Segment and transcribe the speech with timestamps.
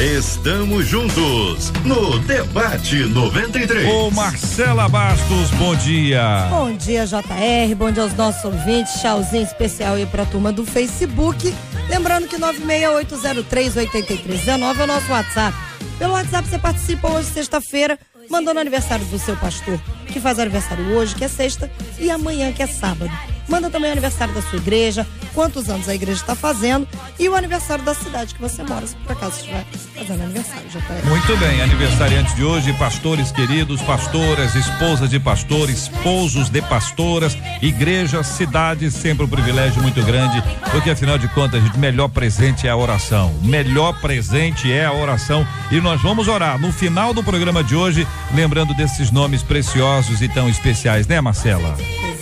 [0.02, 3.88] Estamos juntos no Debate 93.
[3.88, 6.48] Ô Marcela Bastos, bom dia.
[6.50, 7.76] Bom dia, JR.
[7.78, 9.00] Bom dia aos nossos ouvintes.
[9.00, 11.54] Tchauzinho especial aí pra turma do Facebook.
[11.88, 15.56] Lembrando que 968038319 é o nosso WhatsApp.
[16.00, 21.14] Pelo WhatsApp você participa hoje, sexta-feira, mandando aniversário do seu pastor, que faz aniversário hoje,
[21.14, 23.12] que é sexta, e amanhã, que é sábado.
[23.48, 26.88] Manda também o aniversário da sua igreja, quantos anos a igreja está fazendo
[27.20, 29.66] e o aniversário da cidade que você mora, se por acaso estiver
[29.96, 30.70] fazendo aniversário.
[30.70, 30.94] Já tá.
[31.06, 38.24] Muito bem, aniversariante de hoje, pastores queridos, pastoras, esposas de pastores, esposos de pastoras, igreja,
[38.24, 40.42] cidade, sempre um privilégio muito grande,
[40.72, 43.34] porque afinal de contas, gente, melhor presente é a oração.
[43.44, 48.08] Melhor presente é a oração e nós vamos orar no final do programa de hoje,
[48.34, 51.76] lembrando desses nomes preciosos e tão especiais, né, Marcela?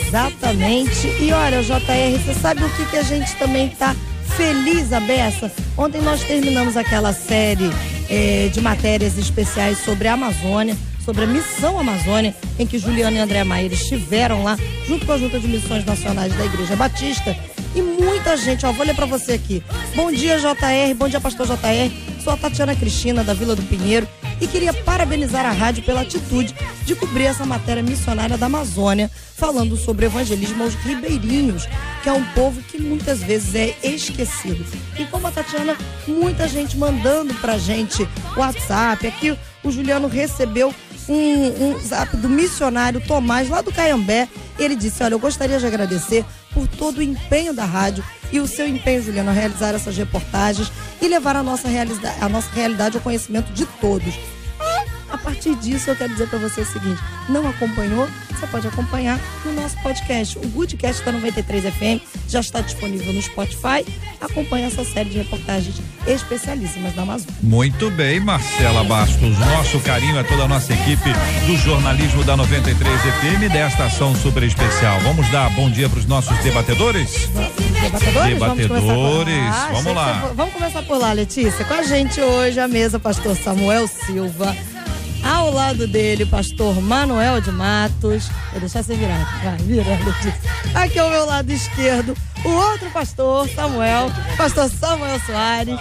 [0.10, 1.08] Exatamente.
[1.22, 3.96] E olha, JR, você sabe o que, que a gente também tá
[4.36, 5.52] feliz a beça?
[5.78, 7.70] Ontem nós terminamos aquela série
[8.10, 10.76] eh, de matérias especiais sobre a Amazônia,
[11.06, 15.18] sobre a Missão Amazônia, em que Juliana e André Maia estiveram lá, junto com a
[15.20, 17.38] Junta de Missões Nacionais da Igreja Batista.
[17.76, 19.62] E muita gente, ó, vou ler para você aqui.
[19.96, 21.94] Bom dia, JR, bom dia, pastor JR.
[22.24, 24.08] Sou a Tatiana Cristina, da Vila do Pinheiro,
[24.42, 26.56] e queria parabenizar a rádio pela atitude
[26.86, 31.68] de cobrir essa matéria missionária da Amazônia, falando sobre evangelismo aos ribeirinhos,
[32.02, 34.66] que é um povo que muitas vezes é esquecido.
[34.98, 35.78] E como a Tatiana,
[36.08, 40.74] muita gente mandando pra gente WhatsApp, aqui o Juliano recebeu
[41.10, 44.28] um, um zap do missionário Tomás, lá do Caiambé.
[44.58, 46.24] Ele disse: Olha, eu gostaria de agradecer
[46.54, 50.72] por todo o empenho da rádio e o seu empenho, Juliano, a realizar essas reportagens
[51.02, 51.68] e levar a nossa,
[52.22, 54.14] a nossa realidade ao conhecimento de todos.
[55.12, 58.08] A partir disso, eu quero dizer para você o seguinte: não acompanhou?
[58.40, 60.38] Você pode acompanhar no nosso podcast.
[60.38, 63.86] O Goodcast da 93 FM já está disponível no Spotify.
[64.22, 65.76] Acompanhe essa série de reportagens
[66.08, 67.36] especialíssimas da Amazônia.
[67.42, 69.38] Muito bem, Marcela Bastos.
[69.40, 71.10] Nosso carinho a toda a nossa equipe
[71.46, 75.00] do jornalismo da 93 FM desta ação super especial.
[75.02, 77.28] Vamos dar bom dia para os nossos debatedores?
[77.82, 78.34] Debatedores?
[78.34, 80.32] Debatedores, Vamos, vamos lá.
[80.34, 81.66] Vamos começar por lá, Letícia.
[81.66, 84.56] Com a gente hoje, a mesa, pastor Samuel Silva.
[85.30, 88.28] Ao lado dele, pastor Manuel de Matos.
[88.50, 89.40] Vou deixar você virar.
[89.44, 89.86] Vai, vira.
[90.74, 95.80] Aqui ao meu lado esquerdo, o outro pastor, Samuel, pastor Samuel Soares.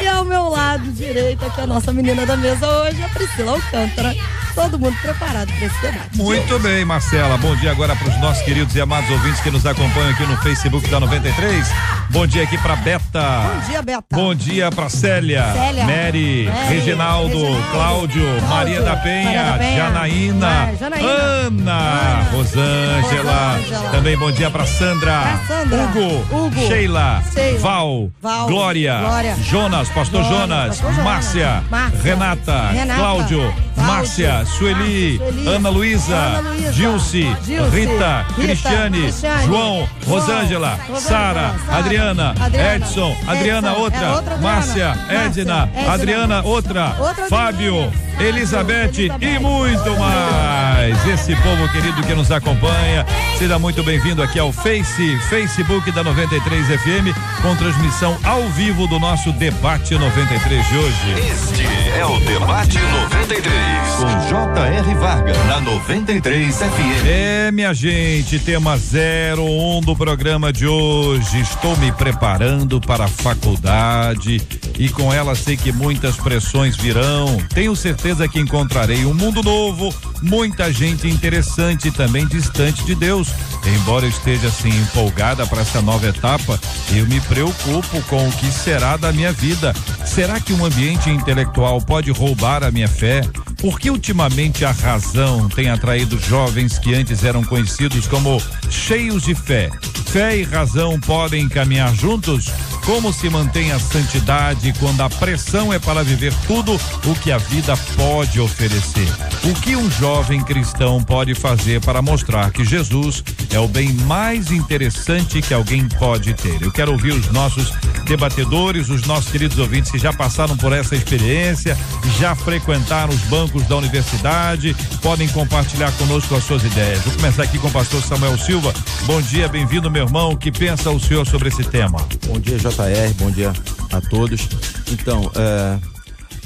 [0.00, 4.14] E ao meu lado direito, aqui a nossa menina da mesa hoje, a Priscila Alcântara.
[4.58, 6.18] Todo mundo preparado para esse debate.
[6.18, 7.38] Muito bem, Marcela.
[7.38, 10.36] Bom dia agora para os nossos queridos e amados ouvintes que nos acompanham aqui no
[10.38, 11.64] Facebook da 93.
[12.10, 13.42] Bom dia aqui para Beta.
[13.54, 14.04] Bom dia, Beta.
[14.10, 15.84] Bom dia para Célia, Célia.
[15.84, 22.22] Mary, Mary, Reginaldo, Reginaldo, Cláudio, Cláudio, Maria da Penha, Maria da Penha, Janaína, Janaína, Ana,
[22.32, 23.58] Rosângela.
[23.58, 23.90] Rosângela.
[23.90, 29.88] Também bom dia para Sandra, Sandra, Hugo, Hugo, Sheila, Sheila, Val, Val, Glória, Glória, Jonas,
[29.90, 35.48] Pastor Jonas, Jonas, Pastor Jonas, Márcia, Márcia, Renata, Renata, Cláudio, Cláudio, Márcia, Sueli, Márcia, Sueli,
[35.48, 36.42] Ana Luísa,
[36.72, 43.98] Gilce, Gilce, Rita, Rita, Cristiane, Cristiane, João, Rosângela, Sara, Adriana, Adriana, Edson, Adriana Edson, outra,
[43.98, 49.96] é outra Adriana, Márcia, Márcia, Edna, Edna, Adriana outra, outra Fábio, Adriana, Elizabeth e muito
[49.96, 51.06] mais.
[51.06, 53.06] Esse povo querido que nos acompanha,
[53.38, 58.98] seja muito bem-vindo aqui ao Face, Facebook da 93 FM, com transmissão ao vivo do
[58.98, 61.14] nosso debate 93 de hoje.
[61.32, 61.66] Este
[61.96, 63.68] é o debate 93
[63.98, 64.94] com J.R.
[64.94, 67.06] Varga na 93 FM.
[67.06, 71.40] É, minha gente, tema 01 do programa de hoje.
[71.40, 74.40] Estou me preparando para a faculdade
[74.78, 77.38] e com ela sei que muitas pressões virão.
[77.52, 83.28] Tenho certeza que encontrarei um mundo novo, muita gente interessante e também distante de Deus.
[83.66, 86.58] Embora eu esteja assim empolgada para essa nova etapa,
[86.94, 89.74] eu me preocupo com o que será da minha vida.
[90.06, 93.20] Será que um ambiente intelectual pode roubar a minha fé?
[93.60, 98.40] Por que ultimamente a razão tem atraído jovens que antes eram conhecidos como
[98.70, 99.68] cheios de fé?
[100.06, 102.46] Fé e razão podem caminhar juntos?
[102.88, 106.72] Como se mantém a santidade quando a pressão é para viver tudo
[107.04, 109.06] o que a vida pode oferecer?
[109.44, 114.50] O que um jovem cristão pode fazer para mostrar que Jesus é o bem mais
[114.50, 116.62] interessante que alguém pode ter?
[116.62, 117.70] Eu quero ouvir os nossos
[118.06, 121.76] debatedores, os nossos queridos ouvintes que já passaram por essa experiência,
[122.18, 127.00] já frequentaram os bancos da universidade, podem compartilhar conosco as suas ideias.
[127.00, 128.72] Vou começar aqui com o pastor Samuel Silva.
[129.04, 130.30] Bom dia, bem-vindo, meu irmão.
[130.30, 131.98] O que pensa o senhor sobre esse tema?
[132.26, 133.52] Bom dia, JR, bom dia
[133.90, 134.48] a todos.
[134.92, 135.78] Então, é,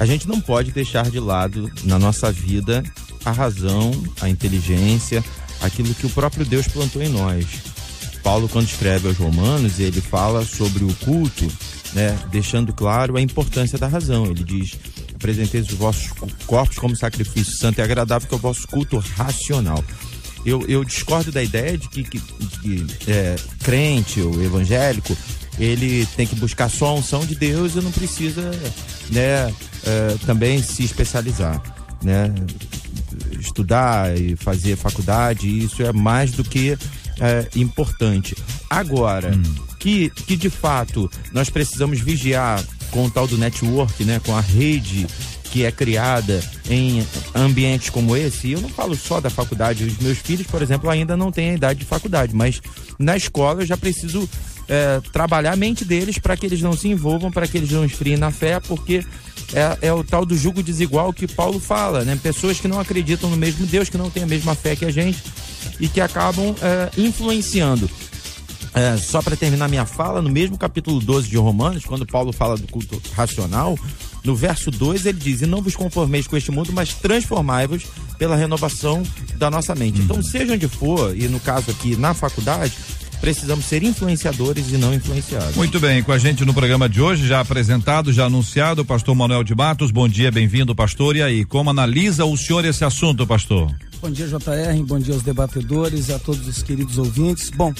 [0.00, 2.82] a gente não pode deixar de lado na nossa vida
[3.22, 5.22] a razão, a inteligência,
[5.60, 7.44] aquilo que o próprio Deus plantou em nós.
[8.22, 11.46] Paulo, quando escreve aos Romanos, ele fala sobre o culto,
[11.92, 14.24] né, deixando claro a importância da razão.
[14.24, 14.78] Ele diz:
[15.14, 16.12] apresenteis os vossos
[16.46, 19.84] corpos como sacrifício santo e agradável, que é o vosso culto racional.
[20.46, 25.14] Eu, eu discordo da ideia de que, que, que é, crente ou evangélico
[25.58, 28.50] ele tem que buscar só a unção de Deus e não precisa
[29.10, 29.52] né,
[29.84, 31.62] é, também se especializar.
[32.02, 32.32] Né?
[33.38, 36.76] Estudar e fazer faculdade, isso é mais do que
[37.20, 38.36] é, importante.
[38.68, 39.42] Agora, hum.
[39.78, 44.40] que, que de fato nós precisamos vigiar com o tal do network, né, com a
[44.40, 45.06] rede
[45.52, 49.98] que é criada em ambientes como esse, e eu não falo só da faculdade, os
[49.98, 52.60] meus filhos, por exemplo, ainda não têm a idade de faculdade, mas
[52.98, 54.26] na escola eu já preciso
[54.68, 57.84] é, trabalhar a mente deles para que eles não se envolvam, para que eles não
[57.84, 59.04] esfriem na fé, porque
[59.52, 62.18] é, é, o tal do jugo desigual que Paulo fala, né?
[62.22, 64.90] Pessoas que não acreditam no mesmo Deus, que não têm a mesma fé que a
[64.90, 65.22] gente
[65.78, 67.88] e que acabam é, influenciando.
[68.74, 72.56] É, só para terminar minha fala, no mesmo capítulo 12 de Romanos, quando Paulo fala
[72.56, 73.78] do culto racional,
[74.24, 77.84] no verso 2 ele diz: E não vos conformeis com este mundo, mas transformai-vos
[78.16, 79.02] pela renovação
[79.36, 80.00] da nossa mente.
[80.00, 82.72] Então, seja onde for, e no caso aqui na faculdade,
[83.22, 85.54] precisamos ser influenciadores e não influenciados.
[85.54, 89.14] Muito bem, com a gente no programa de hoje, já apresentado, já anunciado, o pastor
[89.14, 89.92] Manuel de Matos.
[89.92, 91.14] Bom dia, bem-vindo, pastor.
[91.14, 93.72] E aí, como analisa o senhor esse assunto, pastor?
[94.00, 97.48] Bom dia, JR, bom dia aos debatedores, a todos os queridos ouvintes.
[97.50, 97.72] Bom,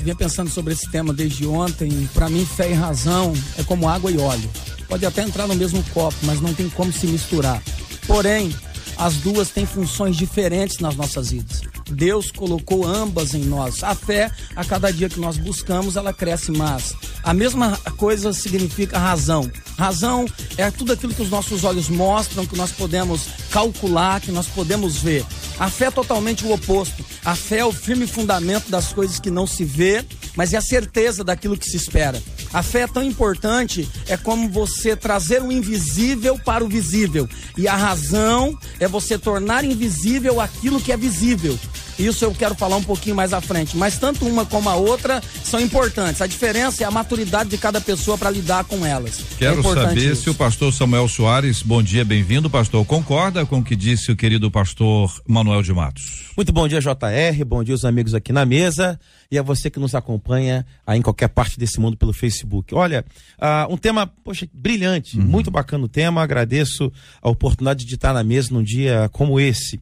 [0.00, 2.08] vinha pensando sobre esse tema desde ontem.
[2.14, 4.48] Para mim, fé e razão é como água e óleo.
[4.88, 7.62] Pode até entrar no mesmo copo, mas não tem como se misturar.
[8.06, 8.50] Porém,
[8.96, 11.60] as duas têm funções diferentes nas nossas vidas.
[11.90, 13.82] Deus colocou ambas em nós.
[13.82, 16.94] A fé, a cada dia que nós buscamos, ela cresce mais.
[17.22, 19.50] A mesma coisa significa razão.
[19.78, 20.26] Razão
[20.56, 24.96] é tudo aquilo que os nossos olhos mostram, que nós podemos calcular, que nós podemos
[24.96, 25.24] ver.
[25.58, 27.04] A fé é totalmente o oposto.
[27.24, 30.62] A fé é o firme fundamento das coisas que não se vê, mas é a
[30.62, 32.20] certeza daquilo que se espera.
[32.52, 37.28] A fé é tão importante, é como você trazer o invisível para o visível.
[37.56, 41.58] E a razão é você tornar invisível aquilo que é visível.
[41.98, 43.76] Isso eu quero falar um pouquinho mais à frente.
[43.76, 46.20] Mas tanto uma como a outra são importantes.
[46.20, 49.20] A diferença é a maturidade de cada pessoa para lidar com elas.
[49.38, 50.22] Quero é saber isso.
[50.22, 54.16] se o pastor Samuel Soares, bom dia, bem-vindo, pastor, concorda com o que disse o
[54.16, 56.30] querido pastor Manuel de Matos?
[56.36, 58.98] Muito bom dia, JR, bom dia os amigos aqui na mesa
[59.30, 62.74] e a você que nos acompanha aí em qualquer parte desse mundo pelo Facebook.
[62.74, 63.04] Olha,
[63.38, 65.24] uh, um tema, poxa, brilhante, uhum.
[65.24, 69.80] muito bacana o tema, agradeço a oportunidade de estar na mesa num dia como esse.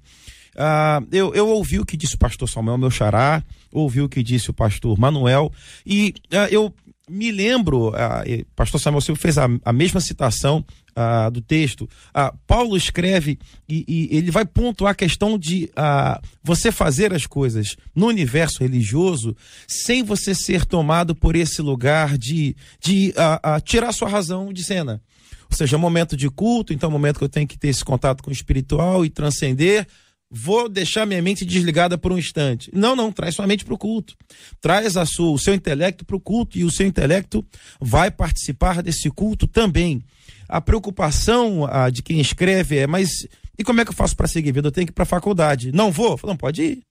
[0.56, 3.42] Ah, eu, eu ouvi o que disse o pastor Samuel, meu xará,
[3.72, 5.52] ouvi o que disse o pastor Manuel,
[5.86, 6.74] e ah, eu
[7.08, 8.22] me lembro, ah,
[8.54, 10.64] pastor Samuel Silva fez a, a mesma citação
[10.94, 11.88] ah, do texto.
[12.46, 13.38] Paulo escreve
[13.68, 15.70] e, e, ele vai pontuar a questão de
[16.42, 22.54] você fazer as coisas no universo religioso sem você ser tomado por esse lugar de,
[22.80, 23.12] de
[23.64, 25.00] tirar sua razão de cena.
[25.50, 28.30] Ou seja, momento de culto, então momento que eu tenho que ter esse contato com
[28.30, 29.86] o espiritual e transcender
[30.30, 32.70] vou deixar minha mente desligada por um instante.
[32.72, 34.14] Não, não, traz sua mente para o culto.
[34.60, 37.44] Traz a sua, o seu intelecto para o culto e o seu intelecto
[37.80, 40.02] vai participar desse culto também.
[40.48, 43.26] A preocupação a, de quem escreve é, mas
[43.58, 44.68] e como é que eu faço para seguir vida?
[44.68, 45.70] Eu tenho que ir para a faculdade.
[45.70, 46.18] Não vou?
[46.24, 46.89] Não, pode ir.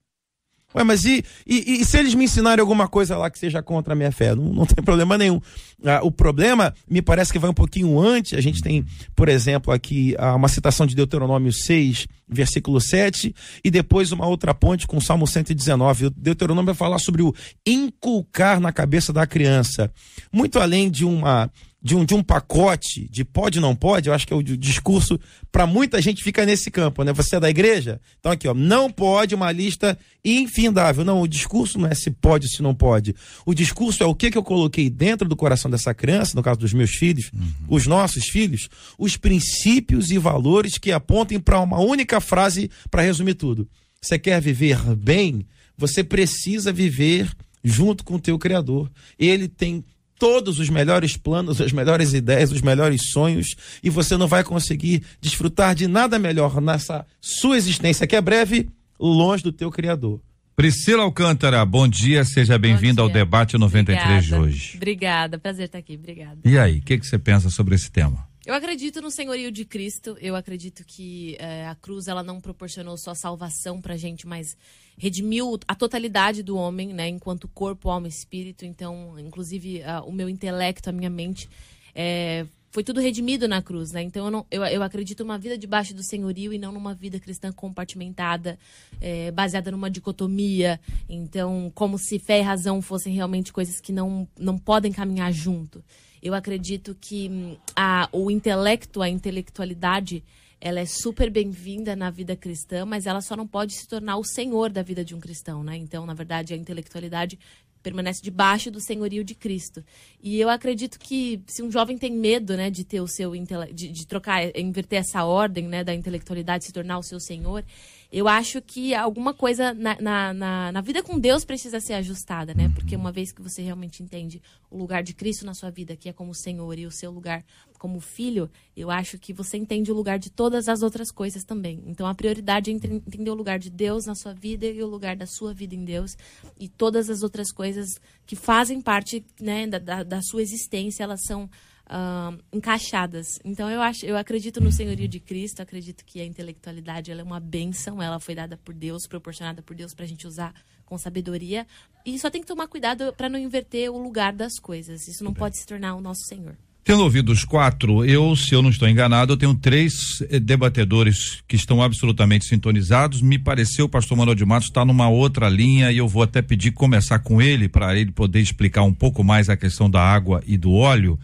[0.74, 3.92] Ué, mas e, e, e, se eles me ensinarem alguma coisa lá que seja contra
[3.92, 4.34] a minha fé?
[4.34, 5.40] Não, não tem problema nenhum.
[5.84, 8.34] Ah, o problema, me parece que vai um pouquinho antes.
[8.34, 8.84] A gente tem,
[9.16, 13.34] por exemplo, aqui ah, uma citação de Deuteronômio 6, versículo 7,
[13.64, 16.06] e depois uma outra ponte com o Salmo 119.
[16.06, 17.34] O Deuteronômio vai falar sobre o
[17.66, 19.90] inculcar na cabeça da criança.
[20.32, 21.50] Muito além de uma
[21.82, 25.18] de um, de um pacote de pode não pode, eu acho que é o discurso
[25.50, 27.12] para muita gente fica nesse campo, né?
[27.12, 28.00] Você é da igreja?
[28.18, 31.04] Então aqui, ó, não pode uma lista infindável.
[31.04, 33.14] Não, o discurso não é se pode se não pode.
[33.46, 36.60] O discurso é o que que eu coloquei dentro do coração dessa criança, no caso
[36.60, 37.50] dos meus filhos, uhum.
[37.68, 38.68] os nossos filhos,
[38.98, 43.66] os princípios e valores que apontem para uma única frase para resumir tudo.
[44.02, 45.46] Você quer viver bem?
[45.76, 47.30] Você precisa viver
[47.64, 48.90] junto com o teu criador.
[49.18, 49.84] Ele tem
[50.20, 55.02] todos os melhores planos, as melhores ideias, os melhores sonhos, e você não vai conseguir
[55.18, 58.68] desfrutar de nada melhor nessa sua existência, que é breve,
[59.00, 60.20] longe do teu Criador.
[60.54, 64.26] Priscila Alcântara, bom dia, seja bem-vinda ao debate 93 Obrigada.
[64.26, 64.76] de hoje.
[64.76, 66.38] Obrigada, prazer estar aqui, obrigada.
[66.44, 68.28] E aí, o que, que você pensa sobre esse tema?
[68.44, 70.16] Eu acredito no senhorio de Cristo.
[70.20, 74.56] Eu acredito que é, a cruz ela não proporcionou só salvação para gente, mas
[75.00, 77.08] redimiu a totalidade do homem, né?
[77.08, 78.66] Enquanto corpo, alma e espírito.
[78.66, 81.48] Então, inclusive, uh, o meu intelecto, a minha mente,
[81.94, 84.02] é, foi tudo redimido na cruz, né?
[84.02, 87.18] Então eu, não, eu, eu acredito numa vida debaixo do senhorio e não numa vida
[87.18, 88.58] cristã compartimentada,
[89.00, 90.78] é, baseada numa dicotomia.
[91.08, 95.82] Então, como se fé e razão fossem realmente coisas que não, não podem caminhar junto.
[96.22, 100.22] Eu acredito que hum, a, o intelecto, a intelectualidade,
[100.60, 104.24] ela é super bem-vinda na vida cristã, mas ela só não pode se tornar o
[104.24, 105.76] senhor da vida de um cristão, né?
[105.76, 107.38] Então, na verdade, a intelectualidade
[107.82, 109.82] permanece debaixo do senhorio de Cristo.
[110.22, 113.32] E eu acredito que se um jovem tem medo, né, de ter o seu
[113.72, 117.64] de, de trocar, inverter essa ordem, né, da intelectualidade se tornar o seu senhor,
[118.12, 122.52] eu acho que alguma coisa na, na, na, na, vida com Deus precisa ser ajustada,
[122.52, 122.68] né?
[122.74, 126.08] Porque uma vez que você realmente entende o lugar de Cristo na sua vida, que
[126.08, 127.44] é como Senhor, e o seu lugar
[127.78, 131.82] como filho, eu acho que você entende o lugar de todas as outras coisas também.
[131.86, 135.16] Então a prioridade é entender o lugar de Deus na sua vida e o lugar
[135.16, 136.16] da sua vida em Deus.
[136.58, 141.22] E todas as outras coisas que fazem parte né, da, da, da sua existência, elas
[141.24, 141.48] são
[141.90, 143.38] uh, encaixadas.
[143.44, 147.24] Então eu acho, eu acredito no senhorio de Cristo, acredito que a intelectualidade ela é
[147.24, 150.54] uma benção, ela foi dada por Deus, proporcionada por Deus para a gente usar
[150.86, 151.66] com sabedoria.
[152.06, 155.06] E só tem que tomar cuidado para não inverter o lugar das coisas.
[155.06, 156.56] Isso não pode se tornar o nosso Senhor.
[156.82, 161.42] Tendo ouvido os quatro, eu, se eu não estou enganado, eu tenho três eh, debatedores
[161.46, 163.20] que estão absolutamente sintonizados.
[163.20, 166.40] Me pareceu o pastor Manuel de Matos está numa outra linha e eu vou até
[166.40, 170.42] pedir começar com ele para ele poder explicar um pouco mais a questão da água
[170.46, 171.18] e do óleo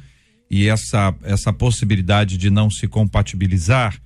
[0.51, 4.01] e essa, essa possibilidade de não se compatibilizar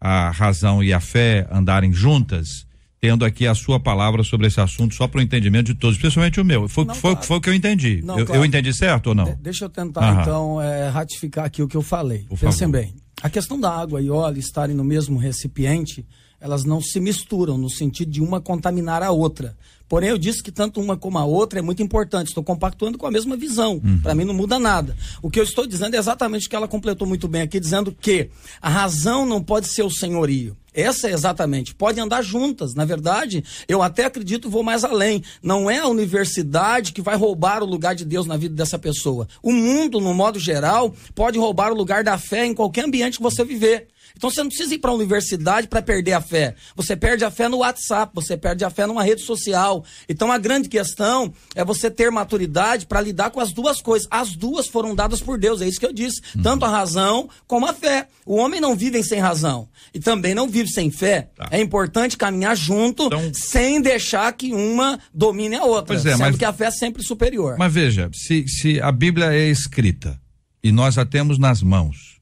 [0.00, 2.66] a razão e a fé andarem juntas,
[3.00, 6.40] tendo aqui a sua palavra sobre esse assunto, só para o entendimento de todos, principalmente
[6.40, 6.68] o meu.
[6.68, 7.26] Foi, não, foi, claro.
[7.26, 8.02] foi o que eu entendi.
[8.02, 8.40] Não, eu, claro.
[8.40, 9.24] eu, entendi certo ou não?
[9.24, 10.22] De, deixa eu tentar, Aham.
[10.22, 12.20] então, é, ratificar aqui o que eu falei.
[12.28, 12.72] Por Pensem favor.
[12.72, 12.94] bem.
[13.22, 16.04] A questão da água e óleo estarem no mesmo recipiente,
[16.44, 19.56] elas não se misturam no sentido de uma contaminar a outra.
[19.88, 22.28] Porém, eu disse que tanto uma como a outra é muito importante.
[22.28, 23.80] Estou compactuando com a mesma visão.
[23.82, 23.98] Uhum.
[24.02, 24.94] Para mim não muda nada.
[25.22, 27.96] O que eu estou dizendo é exatamente o que ela completou muito bem aqui, dizendo
[27.98, 28.28] que
[28.60, 30.54] a razão não pode ser o senhorio.
[30.74, 31.74] Essa é exatamente.
[31.74, 32.74] Pode andar juntas.
[32.74, 35.22] Na verdade, eu até acredito, vou mais além.
[35.42, 39.26] Não é a universidade que vai roubar o lugar de Deus na vida dessa pessoa.
[39.42, 43.22] O mundo, no modo geral, pode roubar o lugar da fé em qualquer ambiente que
[43.22, 43.88] você viver.
[44.16, 46.54] Então você não precisa ir para a universidade para perder a fé.
[46.76, 49.84] Você perde a fé no WhatsApp, você perde a fé numa rede social.
[50.08, 54.06] Então a grande questão é você ter maturidade para lidar com as duas coisas.
[54.10, 56.20] As duas foram dadas por Deus, é isso que eu disse.
[56.36, 56.42] Uhum.
[56.42, 58.08] Tanto a razão como a fé.
[58.24, 61.28] O homem não vive sem razão e também não vive sem fé.
[61.36, 61.48] Tá.
[61.50, 63.32] É importante caminhar junto então...
[63.34, 65.94] sem deixar que uma domine a outra.
[65.94, 66.36] Pois é, sendo mas...
[66.36, 67.56] que a fé é sempre superior.
[67.58, 70.18] Mas veja, se, se a Bíblia é escrita
[70.62, 72.13] e nós a temos nas mãos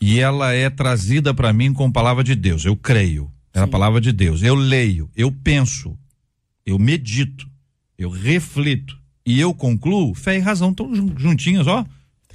[0.00, 2.64] e ela é trazida para mim com palavra de Deus.
[2.64, 3.30] Eu creio.
[3.52, 4.42] É a palavra de Deus.
[4.42, 5.98] Eu leio, eu penso,
[6.64, 7.48] eu medito,
[7.98, 10.14] eu reflito e eu concluo.
[10.14, 11.84] Fé e razão estão juntinhas, ó,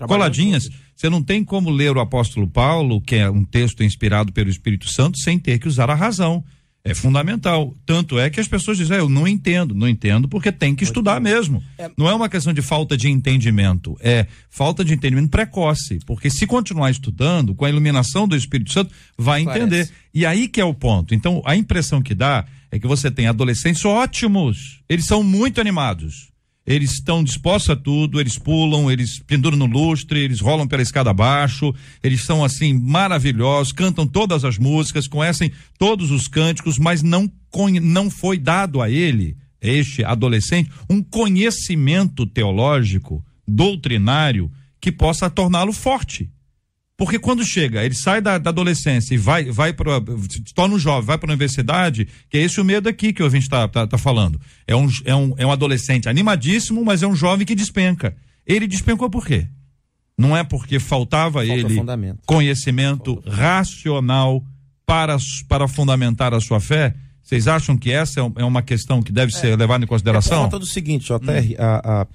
[0.07, 0.69] coladinhas.
[0.95, 4.91] Você não tem como ler o apóstolo Paulo, que é um texto inspirado pelo Espírito
[4.91, 6.43] Santo, sem ter que usar a razão.
[6.85, 7.73] É fundamental.
[7.85, 10.83] Tanto é que as pessoas dizem, ah, eu não entendo, não entendo, porque tem que
[10.83, 11.63] estudar mesmo.
[11.97, 15.99] Não é uma questão de falta de entendimento, é falta de entendimento precoce.
[16.05, 19.89] Porque se continuar estudando, com a iluminação do Espírito Santo, vai entender.
[20.13, 21.15] E aí que é o ponto.
[21.15, 24.81] Então, a impressão que dá é que você tem adolescentes ótimos.
[24.89, 26.32] Eles são muito animados
[26.65, 31.09] eles estão dispostos a tudo, eles pulam, eles penduram no lustre, eles rolam pela escada
[31.09, 37.29] abaixo, eles são assim maravilhosos, cantam todas as músicas, conhecem todos os cânticos, mas não,
[37.81, 46.29] não foi dado a ele, este adolescente, um conhecimento teológico, doutrinário, que possa torná-lo forte.
[46.95, 50.79] Porque quando chega, ele sai da, da adolescência e vai, vai para se torna um
[50.79, 53.67] jovem, vai para a universidade, que é esse o medo aqui que o ouvinte está
[53.67, 54.39] tá, tá falando.
[54.67, 58.15] É um, é, um, é um adolescente animadíssimo, mas é um jovem que despenca.
[58.45, 59.47] Ele despencou por quê?
[60.15, 61.83] Não é porque faltava Falta ele
[62.27, 63.31] conhecimento Falta.
[63.31, 64.43] racional
[64.85, 66.93] para, para fundamentar a sua fé?
[67.23, 70.37] Vocês acham que essa é, é uma questão que deve é, ser levada em consideração?
[70.37, 71.55] É por conta do seguinte, JR, hum.
[71.57, 72.07] a, a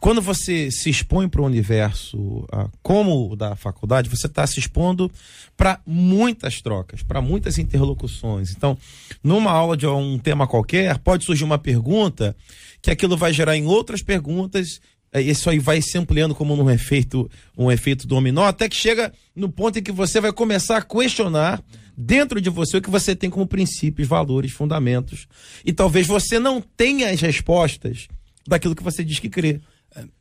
[0.00, 4.58] quando você se expõe para o universo uh, como o da faculdade, você está se
[4.58, 5.10] expondo
[5.56, 8.50] para muitas trocas, para muitas interlocuções.
[8.50, 8.76] Então,
[9.22, 12.36] numa aula de um tema qualquer, pode surgir uma pergunta
[12.82, 14.80] que aquilo vai gerar em outras perguntas.
[15.12, 19.12] Eh, isso aí vai se ampliando como um efeito, um efeito dominó, até que chega
[19.34, 21.62] no ponto em que você vai começar a questionar
[21.96, 25.26] dentro de você o que você tem como princípios, valores, fundamentos.
[25.64, 28.08] E talvez você não tenha as respostas
[28.46, 29.60] daquilo que você diz que crê.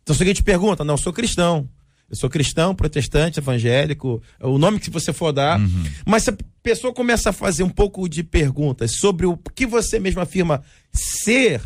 [0.01, 1.68] Então, se alguém te pergunta, não, eu sou cristão.
[2.10, 5.60] Eu sou cristão, protestante, evangélico, o nome que você for dar.
[5.60, 5.84] Uhum.
[6.06, 10.00] Mas se a pessoa começa a fazer um pouco de perguntas sobre o que você
[10.00, 11.62] mesmo afirma ser,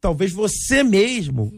[0.00, 1.52] talvez você mesmo.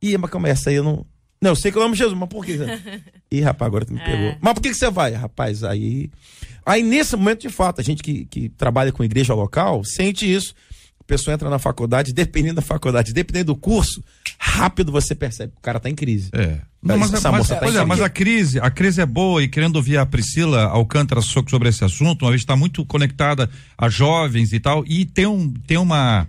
[0.00, 1.04] Ih, mas calma, essa aí eu não.
[1.40, 2.58] Não, eu sei que eu amo Jesus, mas por quê?
[3.30, 4.28] Ih, rapaz, agora tu me pegou.
[4.28, 4.38] É.
[4.40, 5.12] Mas por que, que você vai?
[5.12, 6.10] Rapaz, aí.
[6.64, 10.54] Aí, nesse momento, de fato, a gente que, que trabalha com igreja local sente isso
[11.08, 14.04] pessoa entra na faculdade, dependendo da faculdade, dependendo do curso,
[14.38, 16.28] rápido você percebe que o cara tá em crise.
[16.34, 16.60] É.
[16.82, 19.48] Não, mas, essa mas, moça tá é, mas a crise, a crise é boa e
[19.48, 24.52] querendo ouvir a Priscila Alcântara sobre esse assunto, uma vez está muito conectada a jovens
[24.52, 26.28] e tal, e tem, um, tem uma,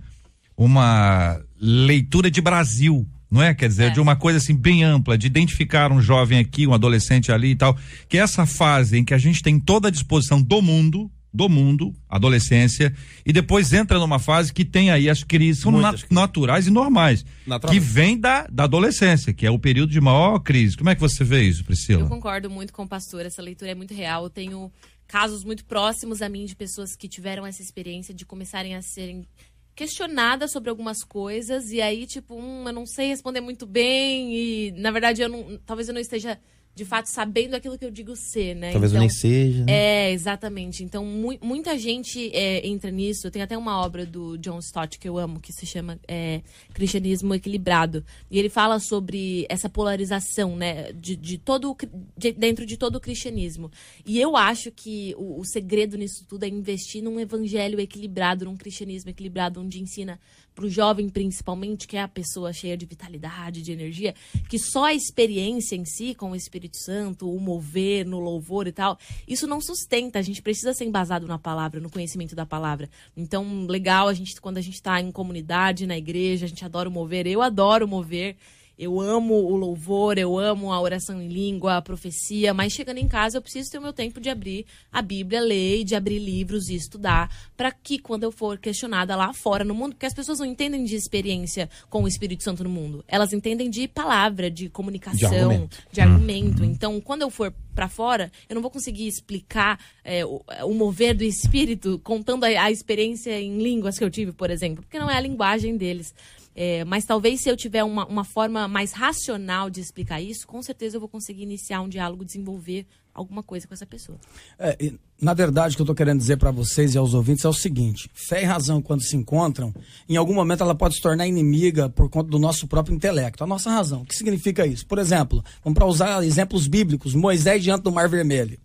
[0.56, 3.52] uma leitura de Brasil, não é?
[3.54, 3.90] Quer dizer, é.
[3.90, 7.56] de uma coisa assim bem ampla, de identificar um jovem aqui, um adolescente ali e
[7.56, 7.76] tal,
[8.08, 11.48] que é essa fase em que a gente tem toda a disposição do mundo, do
[11.48, 12.94] mundo, adolescência,
[13.24, 17.24] e depois entra numa fase que tem aí as crises, são na, naturais e normais,
[17.68, 20.76] que vem da, da adolescência, que é o período de maior crise.
[20.76, 22.02] Como é que você vê isso, Priscila?
[22.02, 24.24] Eu concordo muito com o pastor, essa leitura é muito real.
[24.24, 24.72] Eu tenho
[25.06, 29.26] casos muito próximos a mim de pessoas que tiveram essa experiência de começarem a serem
[29.74, 34.72] questionadas sobre algumas coisas, e aí, tipo, hum, eu não sei responder muito bem, e
[34.72, 36.38] na verdade eu não, talvez eu não esteja
[36.74, 38.72] de fato sabendo aquilo que eu digo ser, né?
[38.72, 39.64] Talvez então, nem seja.
[39.64, 39.72] Né?
[39.72, 40.82] É, exatamente.
[40.84, 43.30] Então, mu muita gente é, entra nisso.
[43.30, 46.40] Tem até uma obra do John Stott que eu amo, que se chama é,
[46.72, 48.04] Cristianismo Equilibrado.
[48.30, 50.92] E ele fala sobre essa polarização, né?
[50.92, 51.76] De, de todo,
[52.16, 53.70] de, dentro de todo o cristianismo.
[54.06, 58.56] E eu acho que o, o segredo nisso tudo é investir num evangelho equilibrado, num
[58.56, 60.18] cristianismo equilibrado, onde ensina
[60.60, 64.14] para o jovem principalmente, que é a pessoa cheia de vitalidade, de energia,
[64.46, 68.72] que só a experiência em si com o Espírito Santo, o mover no louvor e
[68.72, 70.18] tal, isso não sustenta.
[70.18, 72.90] A gente precisa ser embasado na palavra, no conhecimento da palavra.
[73.16, 76.90] Então, legal a gente quando a gente está em comunidade, na igreja, a gente adora
[76.90, 77.26] o mover.
[77.26, 78.36] Eu adoro mover.
[78.80, 83.06] Eu amo o louvor, eu amo a oração em língua, a profecia, mas chegando em
[83.06, 86.70] casa eu preciso ter o meu tempo de abrir a Bíblia, ler, de abrir livros
[86.70, 90.38] e estudar, para que quando eu for questionada lá fora no mundo, porque as pessoas
[90.38, 94.70] não entendem de experiência com o Espírito Santo no mundo, elas entendem de palavra, de
[94.70, 95.78] comunicação, de argumento.
[95.92, 96.62] De argumento.
[96.62, 96.70] Uhum.
[96.70, 101.14] Então, quando eu for para fora, eu não vou conseguir explicar é, o, o, mover
[101.14, 105.10] do espírito contando a, a, experiência em línguas que eu tive, por exemplo, porque não
[105.10, 106.14] é a linguagem deles.
[106.62, 110.60] É, mas talvez se eu tiver uma, uma forma mais racional de explicar isso, com
[110.60, 114.18] certeza eu vou conseguir iniciar um diálogo, desenvolver alguma coisa com essa pessoa.
[114.58, 117.48] É, na verdade, o que eu estou querendo dizer para vocês e aos ouvintes é
[117.48, 119.74] o seguinte: fé e razão, quando se encontram,
[120.06, 123.46] em algum momento ela pode se tornar inimiga por conta do nosso próprio intelecto, a
[123.46, 124.02] nossa razão.
[124.02, 124.86] O que significa isso?
[124.86, 128.58] Por exemplo, vamos para usar exemplos bíblicos: Moisés diante do Mar Vermelho.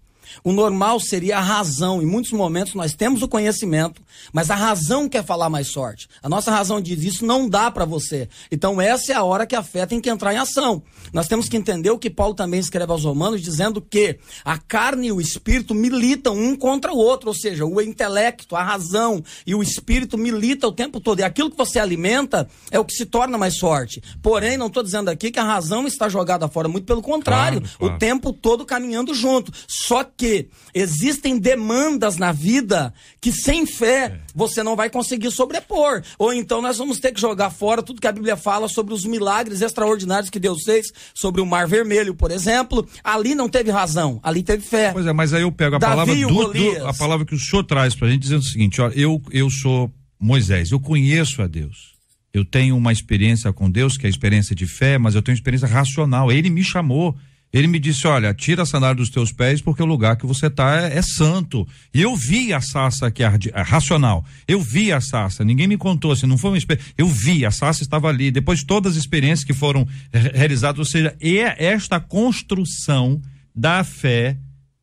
[0.43, 2.01] O normal seria a razão.
[2.01, 6.07] Em muitos momentos nós temos o conhecimento, mas a razão quer falar mais sorte.
[6.21, 8.27] A nossa razão diz: isso não dá para você.
[8.51, 10.81] Então, essa é a hora que a fé tem que entrar em ação.
[11.13, 15.07] Nós temos que entender o que Paulo também escreve aos Romanos, dizendo que a carne
[15.07, 19.53] e o espírito militam um contra o outro, ou seja, o intelecto, a razão e
[19.55, 21.19] o espírito militam o tempo todo.
[21.19, 24.01] E aquilo que você alimenta é o que se torna mais forte.
[24.21, 27.77] Porém, não estou dizendo aqui que a razão está jogada fora, muito pelo contrário, claro,
[27.77, 27.95] claro.
[27.95, 29.51] o tempo todo caminhando junto.
[29.67, 30.24] Só que
[30.73, 34.19] existem demandas na vida que sem fé É.
[34.33, 36.01] você não vai conseguir sobrepor.
[36.19, 39.05] Ou então nós vamos ter que jogar fora tudo que a Bíblia fala sobre os
[39.05, 42.87] milagres extraordinários que Deus fez, sobre o Mar Vermelho, por exemplo.
[43.03, 44.91] Ali não teve razão, ali teve fé.
[44.91, 47.39] Pois é, mas aí eu pego a Davi palavra do, do- a palavra que o
[47.39, 51.47] senhor traz pra gente dizendo o seguinte, ó, eu eu sou Moisés, eu conheço a
[51.47, 51.93] Deus.
[52.33, 55.33] Eu tenho uma experiência com Deus, que é a experiência de fé, mas eu tenho
[55.35, 56.31] experiência racional.
[56.31, 57.15] Ele me chamou.
[57.55, 60.47] Ele me disse: Olha, tira a sandália dos teus pés, porque o lugar que você
[60.47, 61.65] está é, é santo.
[61.93, 64.25] E eu vi a sarça que arde, é, racional.
[64.45, 65.41] Eu vi a sarça.
[65.45, 66.93] Ninguém me contou, assim, não foi uma experiência.
[66.97, 68.29] Eu vi, a sarça estava ali.
[68.29, 73.21] Depois de todas as experiências que foram re- realizadas, ou seja, é esta construção
[73.55, 74.37] da fé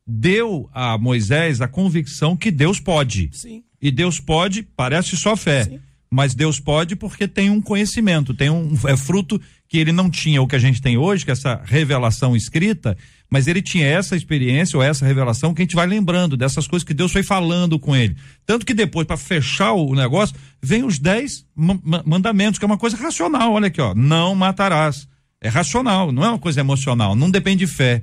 [0.06, 3.28] deu a Moisés a convicção que Deus pode.
[3.34, 3.62] Sim.
[3.82, 5.78] E Deus pode, parece só fé.
[6.10, 9.40] Mas Deus pode porque tem um conhecimento, tem um é fruto
[9.72, 12.94] que ele não tinha o que a gente tem hoje, que é essa revelação escrita,
[13.30, 16.84] mas ele tinha essa experiência ou essa revelação que a gente vai lembrando dessas coisas
[16.86, 18.14] que Deus foi falando com ele.
[18.44, 22.68] Tanto que depois, para fechar o negócio, vem os dez ma- ma- mandamentos, que é
[22.68, 23.54] uma coisa racional.
[23.54, 23.94] Olha aqui, ó.
[23.94, 25.08] Não matarás.
[25.40, 28.02] É racional, não é uma coisa emocional, não depende de fé.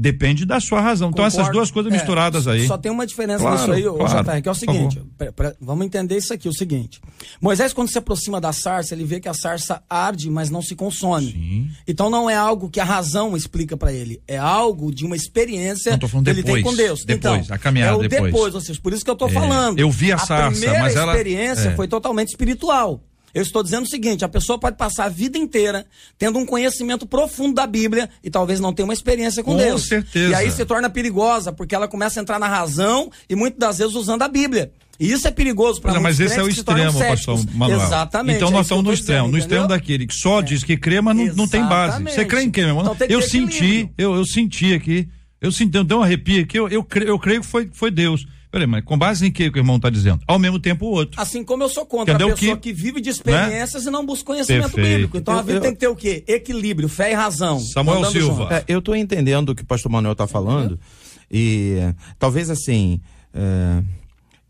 [0.00, 1.10] Depende da sua razão.
[1.10, 1.58] Então, essas Concordo.
[1.58, 2.68] duas coisas É, misturadas aí.
[2.68, 5.32] Só tem uma diferença Claro, nisso aí, claro, JR, que é o por seguinte: pra-
[5.32, 7.00] pra- vamos entender isso aqui, o seguinte.
[7.40, 10.76] Moisés, quando se aproxima da sarça, ele vê que a sarça arde, mas não se
[10.76, 11.68] consome.
[11.86, 15.90] Então não é algo que a razão explica pra ele, é algo de uma experiência
[15.92, 17.04] Não, tô falando que ele tem depois, com Deus.
[17.04, 18.32] depois, então, a caminhada é o depois.
[18.32, 19.78] depois, ou seja, por isso que eu tô É, falando.
[19.80, 21.74] eu vi a sarça, primeira mas ela- experiência é.
[21.74, 23.02] foi totalmente espiritual.
[23.38, 25.86] Eu estou dizendo o seguinte: a pessoa pode passar a vida inteira
[26.18, 29.86] tendo um conhecimento profundo da Bíblia e talvez não tenha uma experiência com, Com Deus.
[29.86, 30.30] certeza.
[30.30, 33.78] E aí se torna perigosa, porque ela começa a entrar na razão e muitas das
[33.78, 34.72] vezes usando a Bíblia.
[34.98, 37.80] E isso é perigoso para é, mas esse é o extremo, pastor Manuel.
[37.80, 38.36] Exatamente.
[38.38, 39.78] Então é nós estamos no extremo, dizendo, no extremo entendeu?
[39.78, 42.02] daquele que só diz que crê, mas não, não tem base.
[42.02, 42.92] Você crê em quê, meu irmão?
[42.92, 45.08] Então eu senti, eu, eu senti aqui,
[45.40, 47.92] eu senti, eu dei um arrepio aqui, eu, eu, creio, eu creio que foi, foi
[47.92, 48.26] Deus.
[48.50, 50.20] Peraí, mas com base em que que o irmão está dizendo?
[50.26, 51.20] Ao mesmo tempo o outro.
[51.20, 54.06] Assim como eu sou contra Entendeu a pessoa que- que, vive de experiências e não
[54.06, 54.88] busca conhecimento Perfeito.
[54.94, 55.16] bíblico.
[55.18, 56.24] Então a Eu- vida eu- tem que ter o quê?
[56.26, 57.60] Equilíbrio, fé e razão.
[57.60, 58.48] Samuel Silva.
[58.50, 60.78] É, eu estou entendendo o que o pastor Manuel está falando
[61.30, 63.00] e é, talvez assim,
[63.34, 63.82] é,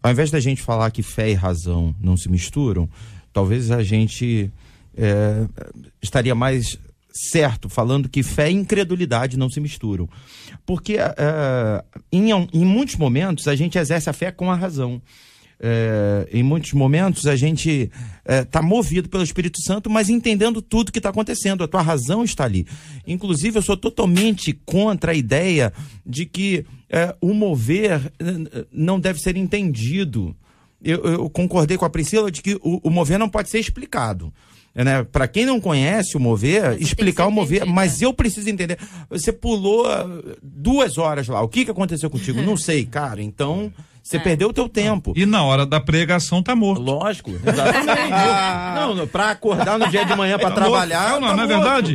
[0.00, 2.88] ao invés da gente falar que fé e razão não se misturam,
[3.32, 4.50] talvez a gente
[4.96, 5.44] é,
[6.02, 6.78] estaria mais
[7.31, 10.09] certo falando que fé e incredulidade não se misturam.
[10.64, 15.00] Porque é, em, em muitos momentos a gente exerce a fé com a razão.
[15.61, 17.90] É, em muitos momentos a gente
[18.24, 21.64] está movido pelo Espírito Santo, mas entendendo tudo que está acontecendo.
[21.64, 22.66] A tua razão está ali.
[23.07, 25.72] Inclusive, eu sou totalmente contra a ideia
[26.07, 30.35] de que é, o mover eh, não deve ser entendido.
[30.83, 34.33] Eu, eu concordei com a Priscila de que o, o mover não pode ser explicado.
[34.85, 35.03] Né?
[35.05, 38.79] Para quem não conhece o mover, que explicar o mover, entendido, mas eu preciso entender.
[39.11, 40.07] Você pulou ah,
[40.41, 41.43] duas horas lá.
[41.43, 42.41] O que, que aconteceu contigo?
[42.41, 43.21] Não sei, cara.
[43.21, 43.73] Então,
[44.09, 45.12] você perdeu o teu tempo.
[45.16, 46.81] E na hora da pregação tá morto.
[46.81, 47.87] Lógico, exatamente.
[48.75, 51.11] não, não, pra acordar no dia de manhã pra trabalhar.
[51.12, 51.92] Não, não, tá não é verdade?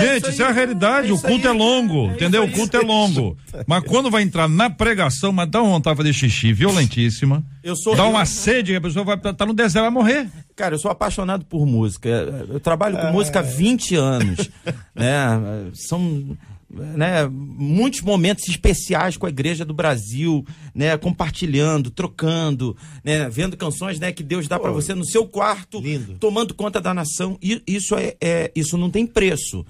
[0.00, 0.54] Gente, isso isso é a aí.
[0.54, 1.08] realidade.
[1.10, 1.54] É o culto aí.
[1.54, 2.44] é longo, É entendeu?
[2.44, 3.36] O culto é longo.
[3.66, 7.42] Mas quando vai entrar na pregação, mas dá uma vontade de xixi violentíssima.
[7.62, 10.28] Eu sou- Dá uma sede que a pessoa vai estar no deserto, vai morrer.
[10.54, 12.08] Cara, eu sou apaixonado por música.
[12.48, 14.48] Eu trabalho com música há 20 anos.
[14.94, 15.40] né?
[15.74, 16.36] São
[16.70, 23.98] né, muitos momentos especiais com a igreja do Brasil, né, compartilhando, trocando, né, vendo canções
[23.98, 26.16] né, que Deus dá para você no seu quarto, lindo.
[26.18, 27.38] tomando conta da nação.
[27.42, 29.64] E isso é, é- isso não tem preço.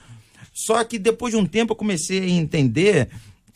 [0.52, 3.08] Só que depois de um tempo eu comecei a entender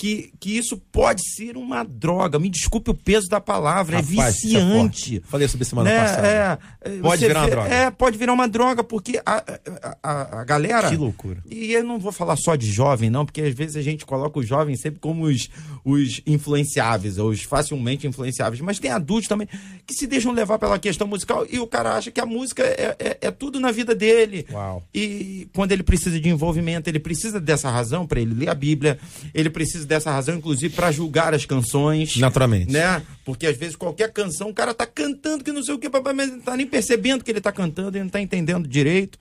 [0.03, 2.37] que, que isso pode ser uma droga.
[2.37, 5.11] Me desculpe o peso da palavra, Rapaz, é isso é viciante.
[5.21, 5.23] forte.
[5.31, 6.01] Falei sobre semana né?
[6.01, 6.27] passada.
[6.27, 7.69] É, é, Pode virar uma droga.
[7.73, 9.45] É, pode virar uma droga, porque a,
[9.81, 10.91] a, a- a galera.
[10.91, 11.41] Que loucura.
[11.49, 14.41] E eu não vou falar só de jovem, não, porque às vezes a gente coloca
[14.41, 15.49] os jovens sempre como os,
[15.85, 18.61] os influenciáveis, ou os facilmente influenciáveis.
[18.61, 19.47] Mas tem adultos também
[19.87, 22.97] que se deixam levar pela questão musical e o cara acha que a música é,
[22.99, 24.47] é, é tudo na vida dele.
[24.51, 24.83] Uau.
[24.93, 28.99] E quando ele precisa de envolvimento, ele precisa dessa razão para ele ler a Bíblia,
[29.33, 32.17] ele precisa dessa razão, inclusive, para julgar as canções.
[32.17, 32.73] Naturalmente.
[32.73, 33.03] Né?
[33.25, 36.13] Porque às vezes qualquer canção, o cara tá cantando que não sei o que, papai,
[36.13, 39.19] mas não tá nem percebendo que ele tá cantando, ele não tá entendendo direito.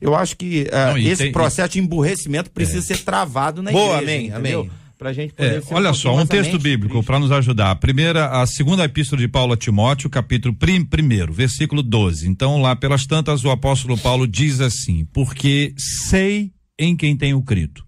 [0.00, 3.70] Eu acho que ah, Não, e esse tem- processo de emburrecimento precisa ser travado na
[3.70, 4.02] Boa, igreja.
[4.02, 4.60] amém, entendeu?
[4.62, 4.72] amém.
[4.98, 7.72] Pra gente poder É, ser olha um só, um texto bíblico para nos ajudar.
[7.72, 12.28] A primeira, a segunda epístola de Paulo a Timóteo, capítulo prim, primeiro, versículo 12.
[12.28, 17.82] Então, lá pelas tantas, o apóstolo Paulo diz assim: Porque sei em quem tenho crido.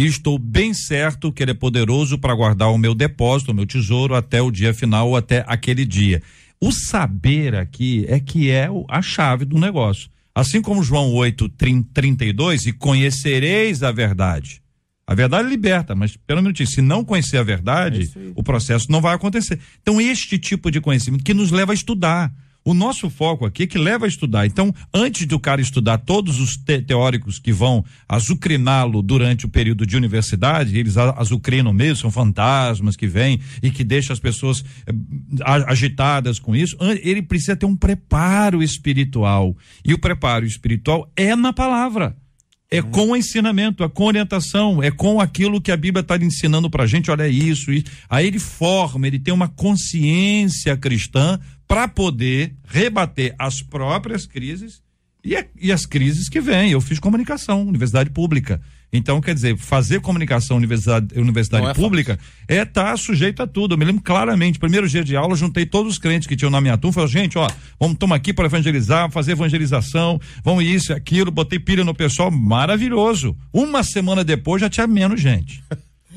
[0.00, 3.66] E estou bem certo que ele é poderoso para guardar o meu depósito, o meu
[3.66, 6.22] tesouro, até o dia final ou até aquele dia.
[6.58, 10.08] O saber aqui é que é a chave do negócio.
[10.34, 11.50] Assim como João 8,
[11.92, 14.62] 32, e conhecereis a verdade.
[15.06, 19.02] A verdade liberta, mas pelo menos se não conhecer a verdade, É o processo não
[19.02, 19.60] vai acontecer.
[19.82, 22.32] Então, este tipo de conhecimento que nos leva a estudar.
[22.70, 24.46] O nosso foco aqui é que leva a estudar.
[24.46, 29.84] Então, antes do cara estudar todos os te teóricos que vão azucriná-lo durante o período
[29.84, 34.64] de universidade, eles a- azucrinam mesmo, são fantasmas que vêm e que deixam as pessoas
[34.86, 34.92] eh,
[35.42, 36.76] a- agitadas com isso.
[37.02, 39.56] Ele precisa ter um preparo espiritual.
[39.84, 42.16] E o preparo espiritual é na palavra.
[42.70, 46.70] É com o ensinamento, é com orientação, é com aquilo que a Bíblia está ensinando
[46.70, 47.86] pra gente, olha isso, isso.
[48.08, 51.40] Aí ele forma, ele tem uma consciência cristã
[51.74, 54.82] para poder rebater as próprias crises
[55.24, 56.70] e, a- e as crises que vêm.
[56.72, 58.60] Eu fiz comunicação, universidade pública.
[58.92, 63.74] Então, quer dizer, fazer comunicação universidade, universidade é pública é estar sujeito a tudo.
[63.74, 66.60] Eu me lembro claramente, primeiro dia de aula, juntei todos os crentes que tinham na
[66.60, 71.30] minha turma, falei, gente, ó, vamos tomar aqui para evangelizar, fazer evangelização, vamos isso, aquilo,
[71.30, 73.36] botei pilha no pessoal, maravilhoso.
[73.52, 75.62] Uma semana depois já tinha menos gente.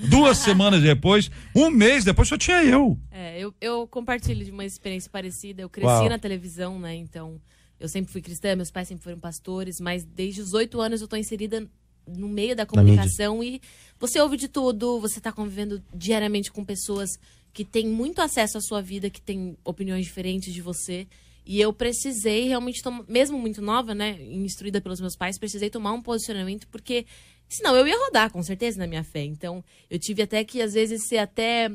[0.10, 2.98] Duas semanas depois, um mês depois só tinha eu.
[3.12, 5.62] É, eu, eu compartilho de uma experiência parecida.
[5.62, 6.10] Eu cresci Uau.
[6.10, 6.96] na televisão, né?
[6.96, 7.40] Então,
[7.80, 11.08] eu sempre fui cristã, meus pais sempre foram pastores, mas desde os oito anos eu
[11.08, 11.68] tô inserida
[12.08, 13.62] no meio da comunicação e
[14.00, 17.10] você ouve de tudo, você tá convivendo diariamente com pessoas
[17.54, 21.08] que têm muito acesso à sua vida, que têm opiniões diferentes de você.
[21.46, 26.02] E eu precisei realmente mesmo muito nova, né, instruída pelos meus pais, precisei tomar um
[26.02, 27.06] posicionamento porque
[27.50, 29.24] senão eu ia rodar com certeza na minha fé.
[29.24, 31.70] Então, eu tive até que às vezes ser até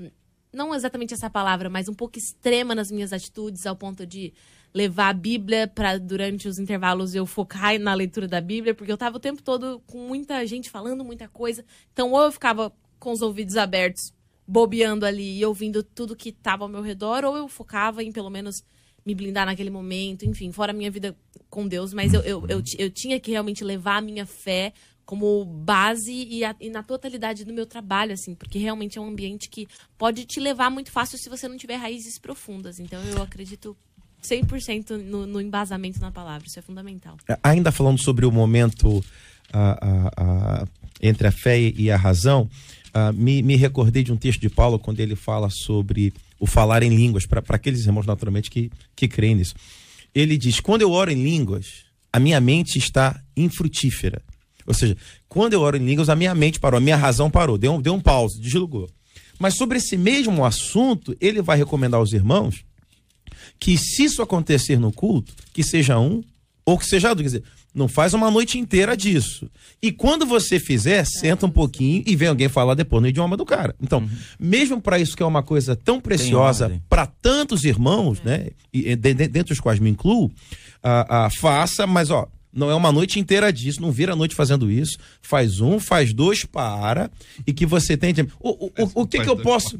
[0.53, 4.33] não exatamente essa palavra, mas um pouco extrema nas minhas atitudes, ao ponto de
[4.73, 8.99] levar a Bíblia para durante os intervalos eu focar na leitura da Bíblia, porque eu
[8.99, 11.65] tava o tempo todo com muita gente falando muita coisa.
[11.93, 14.13] Então, ou eu ficava com os ouvidos abertos,
[14.47, 18.31] bobeando ali e ouvindo tudo que tava ao meu redor, ou eu focava em pelo
[18.31, 18.63] menos
[19.05, 21.17] me blindar naquele momento, enfim, fora a minha vida
[21.49, 24.73] com Deus, mas eu, eu, eu, eu tinha que realmente levar a minha fé
[25.09, 29.09] como base e, a- e na totalidade do meu trabalho, assim, porque realmente é um
[29.09, 29.67] ambiente que
[29.97, 32.79] pode te levar muito fácil se você não tiver raízes profundas.
[32.79, 33.75] Então eu acredito
[34.23, 37.17] 100% no, no embasamento na palavra, isso é fundamental.
[37.43, 39.03] ainda falando sobre o momento
[41.01, 42.47] entre a fé e a razão,
[43.15, 46.91] me, me recordei de um texto de Paulo quando ele fala sobre o falar em
[46.95, 49.55] línguas, para aqueles irmãos naturalmente que, que creem nisso.
[50.15, 54.21] Ele diz: quando eu oro em línguas, a minha mente está infrutífera.
[54.69, 54.97] Ou seja,
[55.29, 57.81] quando eu oro em línguas, a minha mente parou, a minha razão parou, deu um,
[57.83, 58.89] deu um pause, deslugou.
[59.39, 62.65] Mas sobre esse mesmo assunto, ele vai recomendar aos irmãos
[63.59, 66.23] que se isso acontecer no culto, que seja um
[66.65, 67.33] ou que seja dois.
[67.33, 69.49] Quer dizer, não faz uma noite inteira disso.
[69.81, 73.45] E quando você fizer, senta um pouquinho e vem alguém falar depois no idioma do
[73.47, 73.75] cara.
[73.81, 78.49] Então, mesmo para isso que é uma coisa tão preciosa para tantos irmãos, né?
[78.73, 80.31] E, de- de- dentre os quais me incluo,
[80.83, 82.27] ah, ah, faça, mas ó.
[82.59, 84.99] Não é uma noite inteira disso, não vira a noite fazendo isso.
[85.23, 87.11] Faz um, faz dois, para.
[87.47, 88.23] E que você tente.
[88.41, 89.79] O, o, o, o que, que eu posso.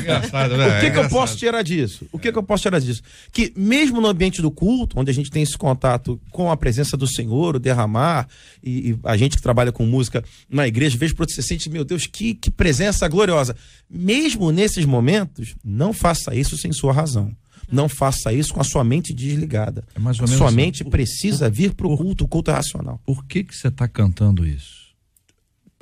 [0.00, 0.78] Engraçado, né?
[0.78, 2.06] O que, que eu posso tirar disso?
[2.10, 3.02] O que, que eu posso tirar disso?
[3.32, 6.96] Que mesmo no ambiente do culto, onde a gente tem esse contato com a presença
[6.96, 8.26] do Senhor, o derramar,
[8.62, 11.84] e, e a gente que trabalha com música na igreja, vejo para você sente, meu
[11.84, 13.54] Deus, que, que presença gloriosa.
[13.88, 17.32] Mesmo nesses momentos, não faça isso sem sua razão.
[17.70, 19.84] Não faça isso com a sua mente desligada.
[19.94, 20.56] É mais ou menos sua assim.
[20.56, 23.00] mente precisa vir para o culto, o culto racional.
[23.04, 24.77] Por que que você está cantando isso?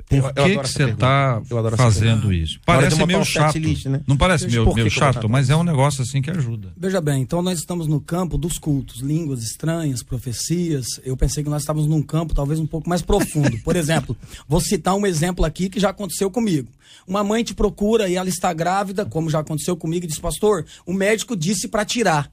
[0.09, 1.41] Por Eu- eu que você está
[1.75, 2.61] fazendo isso?
[2.65, 3.53] Parece meio um chato.
[3.53, 4.01] setlist, né?
[4.07, 6.71] Não parece meio, meio chato, mas é um negócio assim que ajuda.
[6.77, 11.01] Veja bem, então nós estamos no campo dos cultos, línguas estranhas, profecias.
[11.03, 13.57] Eu pensei que nós estávamos num campo talvez um pouco mais profundo.
[13.65, 14.15] Por exemplo,
[14.47, 16.69] vou citar um exemplo aqui que já aconteceu comigo.
[17.05, 20.65] Uma mãe te procura e ela está grávida, como já aconteceu comigo, e diz: Pastor,
[20.85, 22.31] o médico disse para tirar.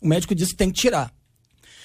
[0.00, 1.12] O médico disse que tem que tirar.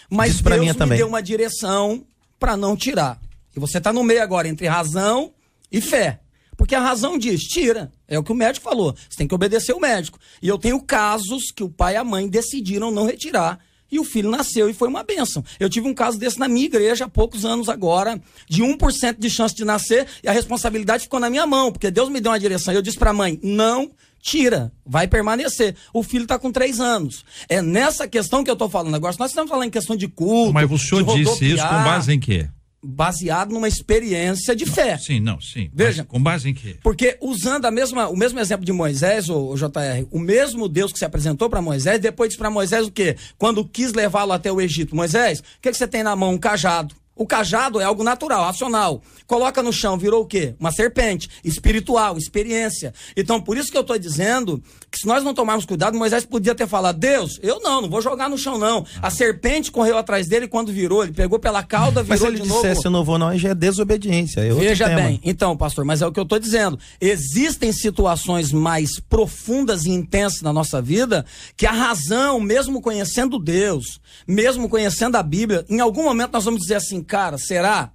[0.09, 0.97] Mas Deus me também.
[0.99, 2.03] deu uma direção
[2.39, 3.19] para não tirar.
[3.55, 5.31] E você está no meio agora entre razão
[5.71, 6.21] e fé.
[6.57, 7.91] Porque a razão diz, tira.
[8.07, 8.95] É o que o médico falou.
[9.09, 10.19] Você tem que obedecer o médico.
[10.41, 13.59] E eu tenho casos que o pai e a mãe decidiram não retirar.
[13.91, 15.43] E o filho nasceu e foi uma bênção.
[15.59, 19.29] Eu tive um caso desse na minha igreja há poucos anos agora, de 1% de
[19.29, 22.39] chance de nascer, e a responsabilidade ficou na minha mão, porque Deus me deu uma
[22.39, 22.73] direção.
[22.73, 25.75] Eu disse pra mãe: não tira, vai permanecer.
[25.93, 27.25] O filho tá com três anos.
[27.49, 29.11] É nessa questão que eu tô falando agora.
[29.11, 30.53] Se Nós estamos falando em questão de culto.
[30.53, 32.47] Mas o senhor disse isso com base em quê?
[32.83, 34.97] Baseado numa experiência de fé.
[34.97, 35.69] Sim, não, sim.
[35.73, 36.03] Veja.
[36.03, 36.77] Com base em quê?
[36.81, 40.97] Porque usando a mesma, o mesmo exemplo de Moisés, o, JR, o mesmo Deus que
[40.97, 43.15] se apresentou para Moisés, depois disse para Moisés o quê?
[43.37, 44.95] Quando quis levá-lo até o Egito.
[44.95, 46.33] Moisés, o que, que você tem na mão?
[46.33, 46.95] Um cajado.
[47.21, 48.99] O cajado é algo natural, racional.
[49.27, 50.55] Coloca no chão, virou o quê?
[50.59, 51.29] Uma serpente.
[51.43, 52.95] Espiritual, experiência.
[53.15, 56.55] Então, por isso que eu estou dizendo que se nós não tomarmos cuidado, Moisés podia
[56.55, 58.83] ter falado: Deus, eu não, não vou jogar no chão, não.
[59.03, 62.39] A serpente correu atrás dele quando virou, ele pegou pela cauda, virou Mas se ele
[62.41, 62.63] de novo.
[62.63, 64.41] dissesse eu não vou, não, aí já é desobediência.
[64.41, 65.01] É Veja tema.
[65.01, 66.79] bem, então, pastor, mas é o que eu estou dizendo.
[66.99, 71.23] Existem situações mais profundas e intensas na nossa vida
[71.55, 76.61] que a razão, mesmo conhecendo Deus, mesmo conhecendo a Bíblia, em algum momento nós vamos
[76.61, 77.91] dizer assim, cara, será?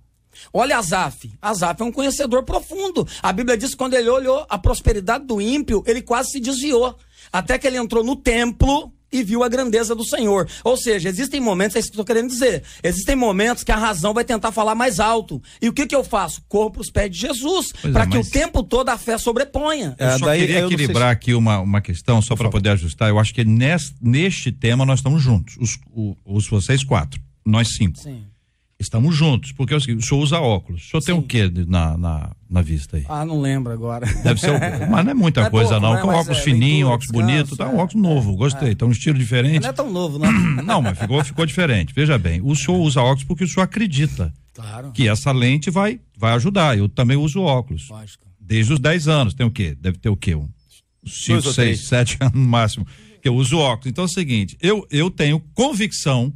[0.53, 1.33] Olha Azaf.
[1.41, 3.09] Azaf é um conhecedor profundo.
[3.23, 6.95] A Bíblia diz que quando ele olhou a prosperidade do ímpio, ele quase se desviou.
[7.33, 10.47] Até que ele entrou no templo e viu a grandeza do Senhor.
[10.63, 12.63] Ou seja, existem momentos, é isso que eu estou querendo dizer.
[12.83, 15.41] Existem momentos que a razão vai tentar falar mais alto.
[15.63, 16.43] E o que, que eu faço?
[16.49, 18.99] Corro para os pés de Jesus, Pois é, para que mas- o tempo todo a
[18.99, 19.97] fé sobreponha.
[19.99, 23.09] Eu É, só daí queria eu equilibrar aqui uma, uma questão, só para poder ajustar.
[23.09, 25.57] Eu acho que nes- neste tema nós estamos juntos.
[25.59, 27.99] Os, o- os vocês quatro, nós cinco.
[27.99, 28.23] Sim.
[28.79, 30.87] Estamos juntos, porque é o seguinte, o senhor usa óculos.
[30.87, 33.05] O senhor tem o quê na, na, na vista aí?
[33.09, 34.05] Ah, não lembro agora.
[34.23, 35.95] Deve ser o, Mas não é muita Não é coisa, pouco, não.
[35.95, 36.03] né?
[36.05, 37.83] Mas óculos é, fininho, leitura, óculos bonito, tá um é.
[37.83, 38.75] óculos novo, gostei.
[38.75, 39.63] Tá um estilo diferente.
[39.63, 40.31] Não é tão novo, não.
[40.63, 41.95] Não, mas ficou, ficou diferente.
[41.95, 44.93] Veja bem, o senhor usa óculos porque o senhor acredita Claro.
[44.93, 46.77] que essa lente vai, vai ajudar.
[46.77, 47.89] Eu também uso óculos.
[47.89, 48.27] Lógico.
[48.41, 49.35] Desde os 10 anos.
[49.35, 49.77] Tem o quê?
[49.81, 50.35] Deve ter o quê?
[50.35, 50.51] Uns
[51.07, 51.81] 5, Dois ou 6, três.
[51.89, 52.87] 7 anos no máximo.
[53.23, 53.87] Que eu uso óculos.
[53.87, 56.33] Então é o seguinte, eu, eu tenho convicção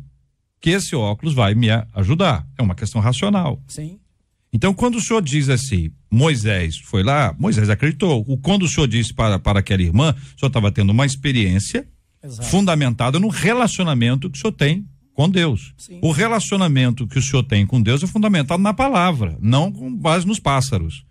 [0.60, 2.46] que esse óculos vai me ajudar.
[2.58, 3.62] É uma questão racional.
[3.66, 3.98] Sim.
[4.52, 8.24] Então, quando o senhor diz assim, Moisés foi lá, Moisés acreditou.
[8.26, 11.86] O, quando o senhor disse para, para aquela irmã, o senhor estava tendo uma experiência
[12.22, 12.48] Exato.
[12.48, 15.72] fundamentada no relacionamento que o senhor tem com Deus.
[15.76, 16.00] Sim.
[16.02, 20.26] O relacionamento que o senhor tem com Deus é fundamentado na palavra, não com base
[20.26, 21.04] nos pássaros.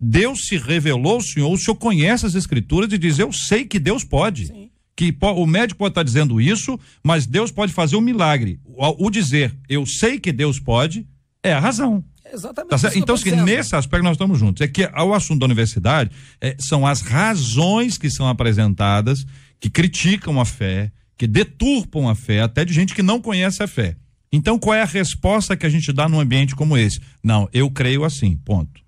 [0.00, 3.80] Deus se revelou ao senhor, o senhor conhece as escrituras e diz: Eu sei que
[3.80, 4.46] Deus pode.
[4.46, 4.67] Sim.
[4.98, 8.58] Que o médico pode estar dizendo isso, mas Deus pode fazer um milagre.
[8.64, 11.06] O, o dizer eu sei que Deus pode
[11.40, 12.04] é a razão.
[12.32, 12.70] Exatamente.
[12.70, 14.60] Tá que Então, tô assim, nesse aspecto nós estamos juntos.
[14.60, 19.24] É que o assunto da universidade é, são as razões que são apresentadas,
[19.60, 23.68] que criticam a fé, que deturpam a fé, até de gente que não conhece a
[23.68, 23.94] fé.
[24.32, 27.00] Então, qual é a resposta que a gente dá num ambiente como esse?
[27.22, 28.80] Não, eu creio assim, ponto.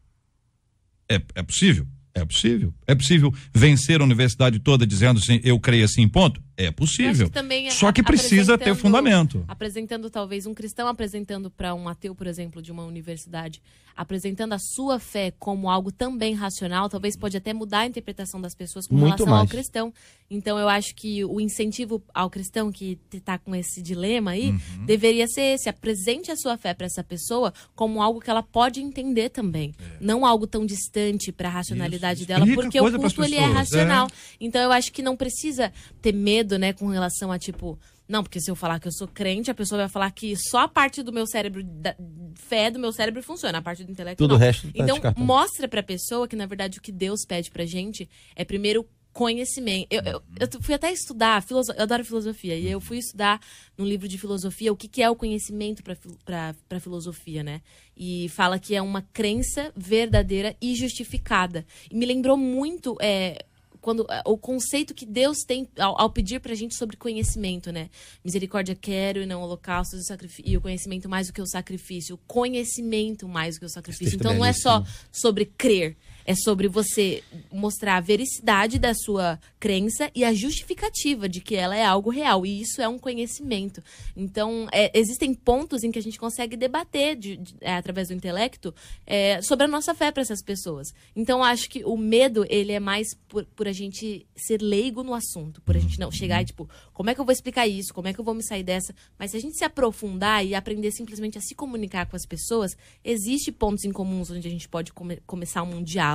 [1.08, 1.86] É, é possível?
[2.14, 2.74] É possível.
[2.86, 6.42] É possível vencer a universidade toda dizendo assim, eu creio assim, ponto?
[6.56, 7.26] É possível.
[7.28, 9.44] que também é Só que precisa ter fundamento.
[9.48, 13.62] Apresentando talvez um cristão apresentando para um ateu, por exemplo, de uma universidade,
[13.96, 18.54] apresentando a sua fé como algo também racional, talvez pode até mudar a interpretação das
[18.54, 19.50] pessoas com Muito relação ao mais.
[19.50, 19.92] cristão.
[20.30, 24.86] Então eu acho que o incentivo ao cristão que está com esse dilema aí Uhum.
[24.86, 28.80] deveria ser esse, apresente a sua fé para essa pessoa como algo que ela pode
[28.80, 32.22] entender também, não algo tão distante para a racionalidade É.
[32.22, 34.06] Isso, dela, explica porque o culto ele é pessoas, racional.
[34.06, 34.10] é.
[34.40, 38.40] Então eu acho que não precisa ter medo, né, com relação a tipo, não, porque
[38.40, 41.02] se eu falar que eu sou crente, a pessoa vai falar que só a parte
[41.02, 41.94] do meu cérebro, da
[42.34, 44.36] fé do meu cérebro funciona, a parte do intelecto Tudo não.
[44.36, 47.64] o resto tá Então mostra pra pessoa que na verdade o que Deus pede pra
[47.64, 49.88] gente é primeiro conhecimento.
[49.90, 53.40] Eu, eu, eu fui até estudar, filoso- eu adoro filosofia, e eu fui estudar
[53.76, 57.60] num livro de filosofia o que, que é o conhecimento para filosofia, né?
[57.96, 61.66] E fala que é uma crença verdadeira e justificada.
[61.90, 63.44] E me lembrou muito é,
[63.80, 67.90] quando é, o conceito que Deus tem ao, ao pedir pra gente sobre conhecimento, né?
[68.24, 72.14] Misericórdia quero e não holocaustos e, e o conhecimento mais do que o sacrifício.
[72.14, 74.16] O conhecimento mais do que o sacrifício.
[74.16, 75.08] Então é não é só belíssimo.
[75.12, 75.96] sobre crer.
[76.26, 81.76] É sobre você mostrar a vericidade da sua crença e a justificativa de que ela
[81.76, 82.44] é algo real.
[82.46, 83.82] E isso é um conhecimento.
[84.16, 88.14] Então, é, existem pontos em que a gente consegue debater de- de- é, através do
[88.14, 88.74] intelecto
[89.06, 90.92] é, sobre a nossa fé para essas pessoas.
[91.16, 95.14] Então, acho que o medo, ele é mais por, por a gente ser leigo no
[95.14, 95.60] assunto.
[95.62, 97.92] Por a gente não chegar e, tipo, como é que eu vou explicar isso?
[97.94, 98.94] Como é que eu vou me sair dessa?
[99.18, 102.76] Mas se a gente se aprofundar e aprender simplesmente a se comunicar com as pessoas,
[103.04, 106.09] existe pontos em comuns onde a gente pode come- começar um diálogo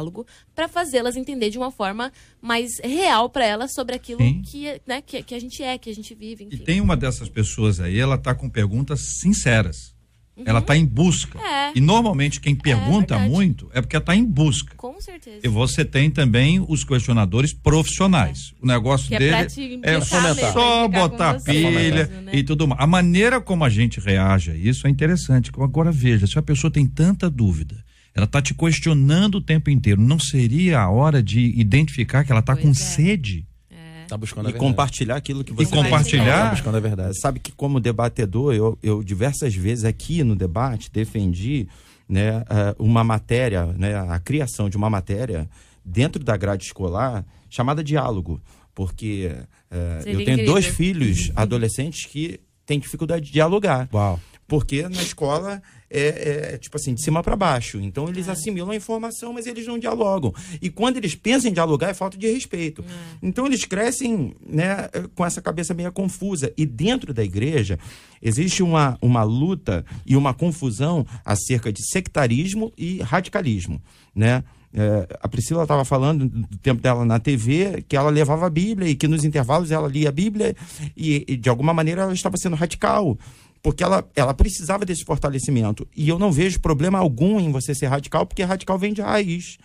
[0.53, 4.41] para fazê-las entender de uma forma mais real para elas sobre aquilo Sim.
[4.41, 6.63] que, né, que, que a gente é, que a gente vive, E enfim.
[6.63, 9.95] tem uma dessas pessoas aí, ela tá com perguntas sinceras.
[10.43, 11.39] Ela tá em busca.
[11.39, 11.71] É.
[11.75, 13.31] E normalmente quem pergunta verdade.
[13.31, 14.75] muito é porque ela tá em busca.
[14.75, 15.39] Com certeza.
[15.41, 18.53] E você tem também os questionadores profissionais.
[18.61, 20.19] O negócio Que é dele é só
[20.83, 22.31] com botar pilha mesmo, né?
[22.35, 22.81] e tudo mais.
[22.81, 25.51] A maneira como a gente reage a isso é interessante.
[25.57, 27.84] Agora veja, se a pessoa tem tanta dúvida,
[28.15, 32.41] ela tá te questionando o tempo inteiro, não seria a hora de identificar que ela
[32.41, 32.73] tá Pois com é.
[32.73, 33.45] sede?
[34.07, 34.69] Tá buscando E a verdade.
[34.71, 36.43] compartilhar aquilo que E você compartilhar?
[36.45, 37.19] Tá buscando a verdade.
[37.19, 41.67] Sabe que como debatedor, eu, eu diversas vezes aqui no debate defendi
[42.07, 42.43] né,
[42.77, 45.49] uma matéria, né, a criação de uma matéria
[45.83, 48.39] dentro da grade escolar chamada diálogo.
[48.75, 49.31] Porque
[50.03, 50.73] Seria eu tenho dois incrível.
[51.13, 53.89] filhos adolescentes que têm dificuldade de dialogar.
[53.91, 54.19] Uau.
[54.47, 57.79] Porque na escola é, é, tipo assim, de cima para baixo.
[57.79, 60.33] Então eles assimilam a informação, mas eles não dialogam.
[60.61, 62.83] E quando eles pensam em dialogar, é falta de respeito.
[63.21, 66.51] Então eles crescem né, com essa cabeça meio confusa.
[66.57, 67.79] E dentro da igreja
[68.21, 73.81] existe uma, uma luta e uma confusão acerca de sectarismo e radicalismo.
[74.15, 74.43] Né?
[74.77, 78.89] É, a Priscila estava falando do tempo dela na TV que ela levava a Bíblia
[78.89, 80.53] e que nos intervalos ela lia a Bíblia
[80.97, 83.17] e, e de alguma maneira ela estava sendo radical
[83.65, 85.87] porque ela, ela precisava desse fortalecimento.
[85.97, 89.57] E eu não vejo problema algum em você ser radical, porque radical vem de raiz.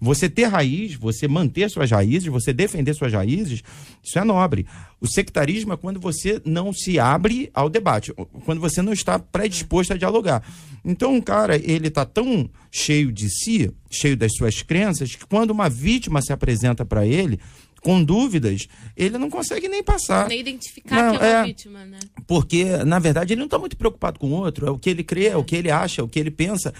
[0.00, 3.64] Você ter raiz, você manter suas raízes, você defender suas raízes,
[4.00, 4.64] isso é nobre.
[5.00, 9.92] O sectarismo é quando você não se abre ao debate, quando você não está predisposto
[9.92, 10.40] a dialogar.
[10.84, 15.50] Então, um cara, ele está tão cheio de si, cheio das suas crenças, que quando
[15.50, 17.40] uma vítima se apresenta para ele,
[17.82, 20.28] com dúvidas, ele não consegue nem passar.
[20.28, 21.44] Nem identificar Não, que é uma é.
[21.44, 21.98] vítima, né?
[22.26, 25.04] Porque, na verdade, ele não está muito preocupado com o outro, é o que ele
[25.04, 26.72] crê, é o que ele acha, é o que ele pensa.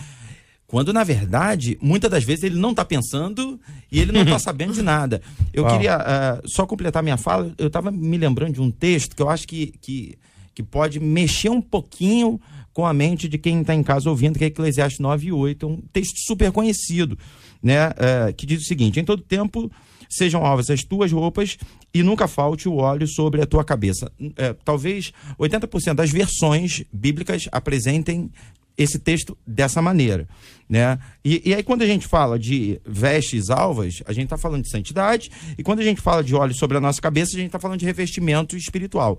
[0.66, 3.58] Quando, na verdade, muitas das vezes ele não está pensando
[3.90, 5.22] e ele não está sabendo de nada.
[5.52, 5.72] Eu Uau.
[5.72, 9.30] queria ah, só completar minha fala, eu estava me lembrando de um texto que eu
[9.30, 10.18] acho que, que,
[10.54, 12.38] que pode mexer um pouquinho
[12.74, 15.64] com a mente de quem está em casa ouvindo, que é Eclesiastes 9 e 8,
[15.64, 17.18] é um texto super conhecido,
[17.62, 17.86] né?
[17.86, 19.70] ah, que diz o seguinte: em todo tempo
[20.08, 21.58] sejam alvas as tuas roupas
[21.92, 24.10] e nunca falte o óleo sobre a tua cabeça.
[24.36, 28.30] É, talvez 80% das versões bíblicas apresentem
[28.78, 30.28] esse texto dessa maneira,
[30.68, 31.00] né?
[31.24, 34.70] E, e aí quando a gente fala de vestes alvas, a gente está falando de
[34.70, 37.58] santidade, e quando a gente fala de óleo sobre a nossa cabeça, a gente está
[37.58, 39.18] falando de revestimento espiritual.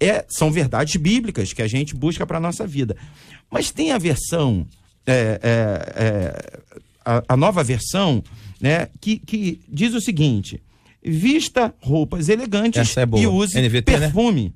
[0.00, 2.96] É, são verdades bíblicas que a gente busca para a nossa vida.
[3.48, 4.66] Mas tem a versão,
[5.06, 6.60] é, é,
[7.04, 8.24] a, a nova versão,
[8.60, 10.62] né, que, que diz o seguinte:
[11.02, 13.98] vista roupas elegantes é e use NVT, né?
[14.00, 14.54] perfume.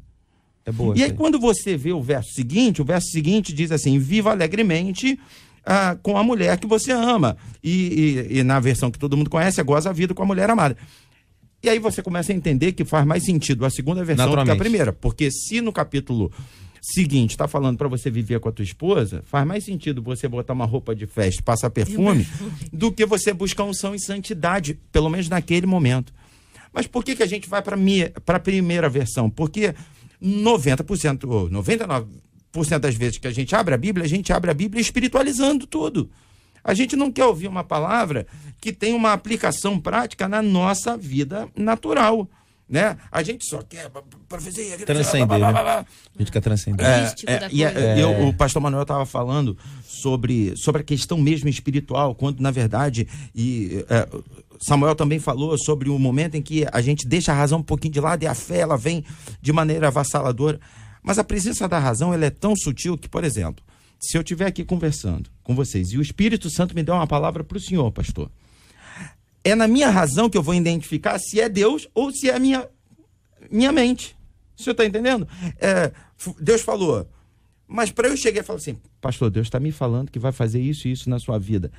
[0.66, 0.94] É boa.
[0.94, 1.16] E essa aí, aí.
[1.16, 5.18] quando você vê o verso seguinte, o verso seguinte diz assim: viva alegremente
[5.64, 7.36] ah, com a mulher que você ama.
[7.62, 10.26] E, e- e na versão que todo mundo conhece, é goza a vida com a
[10.26, 10.76] mulher amada.
[11.62, 14.50] E aí você começa a entender que faz mais sentido a segunda versão do que
[14.50, 14.92] a primeira.
[14.92, 16.30] Porque se no capítulo
[16.92, 20.52] seguinte está falando para você viver com a tua esposa, faz mais sentido você botar
[20.52, 22.26] uma roupa de festa e passar perfume
[22.72, 26.12] do que você buscar unção e santidade, pelo menos naquele momento.
[26.72, 29.30] Mas por que, que a gente vai para a primeira versão?
[29.30, 29.74] Porque
[30.22, 32.06] 90% ou 99%
[32.78, 36.10] das vezes que a gente abre a Bíblia, a gente abre a Bíblia espiritualizando tudo.
[36.62, 38.26] A gente não quer ouvir uma palavra
[38.60, 42.28] que tem uma aplicação prática na nossa vida natural.
[42.66, 42.96] Né?
[43.12, 43.90] A gente só quer
[44.26, 45.62] profecia, Transcender, blá, blá, blá, né?
[45.62, 45.86] blá.
[46.14, 46.84] A gente quer transcender.
[46.86, 47.38] É.
[47.38, 47.98] da e a- coisa.
[47.98, 53.06] eu- o pastor Manuel estava falando sobre, sobre a questão mesmo espiritual, quando na verdade,
[53.34, 54.08] e é,
[54.66, 57.92] Samuel também falou sobre o momento em que a gente deixa a razão um pouquinho
[57.92, 59.04] de lado e a fé ela vem
[59.42, 60.58] de maneira avassaladora.
[61.02, 63.62] Mas a presença da razão ela é tão sutil que, por exemplo,
[64.00, 67.44] se eu estiver aqui conversando com vocês e o Espírito Santo me der uma palavra
[67.44, 68.30] para o senhor, pastor,
[69.44, 72.38] é na minha razão que eu vou identificar se é Deus ou se é a
[72.38, 72.66] minha,
[73.50, 74.16] minha mente.
[74.58, 75.28] O senhor está entendendo?
[75.60, 75.92] É,
[76.40, 77.06] Deus falou,
[77.68, 80.60] mas para eu chegar e falar assim, pastor, Deus está me falando que vai fazer
[80.60, 81.70] isso e isso na sua vida.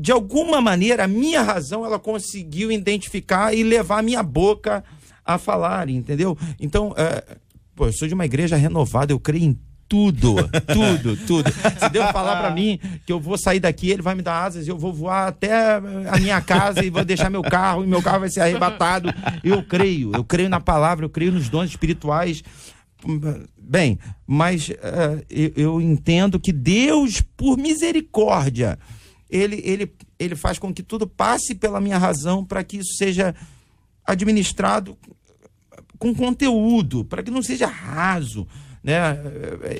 [0.00, 4.82] De alguma maneira, a minha razão ela conseguiu identificar e levar a minha boca
[5.24, 6.38] a falar, entendeu?
[6.58, 7.36] Então, é,
[7.74, 10.36] pô, eu sou de uma igreja renovada, eu creio em tudo,
[10.72, 11.50] tudo, tudo.
[11.50, 14.68] Se Deus falar para mim que eu vou sair daqui, ele vai me dar asas,
[14.68, 18.20] eu vou voar até a minha casa e vou deixar meu carro e meu carro
[18.20, 19.08] vai ser arrebatado.
[19.42, 22.42] Eu creio, eu creio na palavra, eu creio nos dons espirituais.
[23.56, 28.78] Bem, mas eh, eu, eu entendo que Deus, por misericórdia,
[29.30, 33.34] ele, ele, ele faz com que tudo passe pela minha razão para que isso seja
[34.04, 34.96] administrado
[35.98, 38.46] com conteúdo, para que não seja raso.
[38.82, 39.16] Né?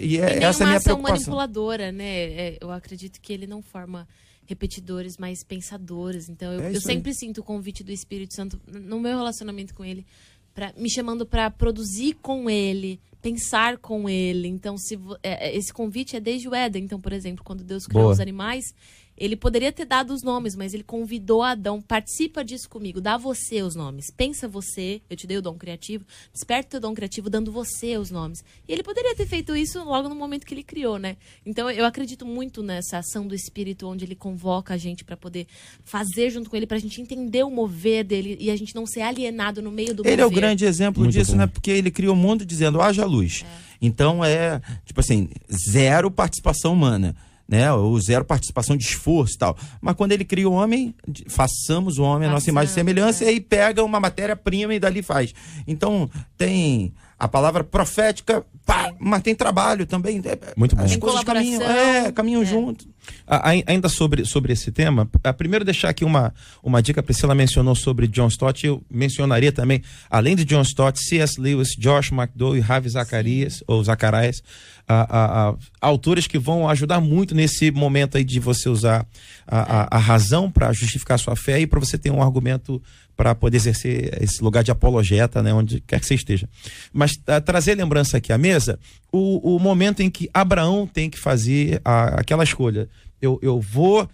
[0.00, 1.02] E, é, E essa é a uma minha ação preocupação.
[1.02, 2.06] manipuladora, né?
[2.06, 4.06] É, eu acredito que ele não forma
[4.46, 6.28] repetidores, mas pensadores.
[6.28, 6.94] Então, eu, É eu isso aí.
[6.96, 10.06] sempre sinto o convite do Espírito Santo no meu relacionamento com ele,
[10.54, 14.48] pra, me chamando para produzir com ele, pensar com ele.
[14.48, 16.84] Então, se é, é, esse convite é desde o Éden.
[16.84, 18.12] Então, por exemplo, quando Deus criou Boa.
[18.14, 18.74] os animais,
[19.18, 23.62] ele poderia ter dado os nomes, mas ele convidou Adão, participa disso comigo, dá você
[23.62, 24.10] os nomes.
[24.16, 27.96] Pensa você, eu te dei o dom criativo, desperta o teu dom criativo dando você
[27.96, 28.44] os nomes.
[28.66, 31.16] E ele poderia ter feito isso logo no momento que ele criou, né?
[31.44, 35.46] Então eu acredito muito nessa ação do espírito onde ele convoca a gente para poder
[35.84, 39.00] fazer junto com ele pra gente entender o mover dele e a gente não ser
[39.00, 41.38] alienado no meio do Ele é o grande exemplo Muito disso, bom.
[41.38, 41.46] né?
[41.46, 43.44] Porque ele criou o mundo dizendo haja luz.
[43.80, 45.28] Então é, tipo assim,
[45.70, 47.16] zero participação humana.
[47.50, 49.56] Né, ou zero participação de esforço e tal.
[49.80, 50.94] Mas quando ele cria o homem,
[51.28, 53.28] façamos o homem a nossa imagem e semelhança, é.
[53.28, 55.32] e aí pega uma matéria-prima e dali faz.
[55.66, 60.20] Então, tem a palavra profética, pá, mas tem trabalho também.
[60.24, 60.82] é, Muito bom.
[60.84, 62.86] As Tem coisas caminham, é, caminham junto.
[63.26, 66.32] A- a- ainda sobre, sobre esse tema, a, primeiro deixar aqui uma,
[66.62, 71.02] uma dica, a Priscila mencionou sobre John Stott, eu mencionaria também, além de John Stott,
[71.02, 71.40] C.S.
[71.40, 74.42] Lewis, Josh McDowell e Ravi Zacarias, ou Zacarias,
[74.88, 79.06] a- a- a- autores que vão ajudar muito nesse momento aí de você usar
[79.46, 82.82] a, a- razão para justificar sua fé e para você ter um argumento
[83.16, 86.48] para poder exercer esse lugar de apologeta, né, onde quer que você esteja.
[86.92, 88.78] Mas ah, trazer lembrança aqui à mesa,
[89.12, 92.88] o, o momento em que Abraão tem que fazer aquela escolha.
[93.20, 94.08] Eu, eu vou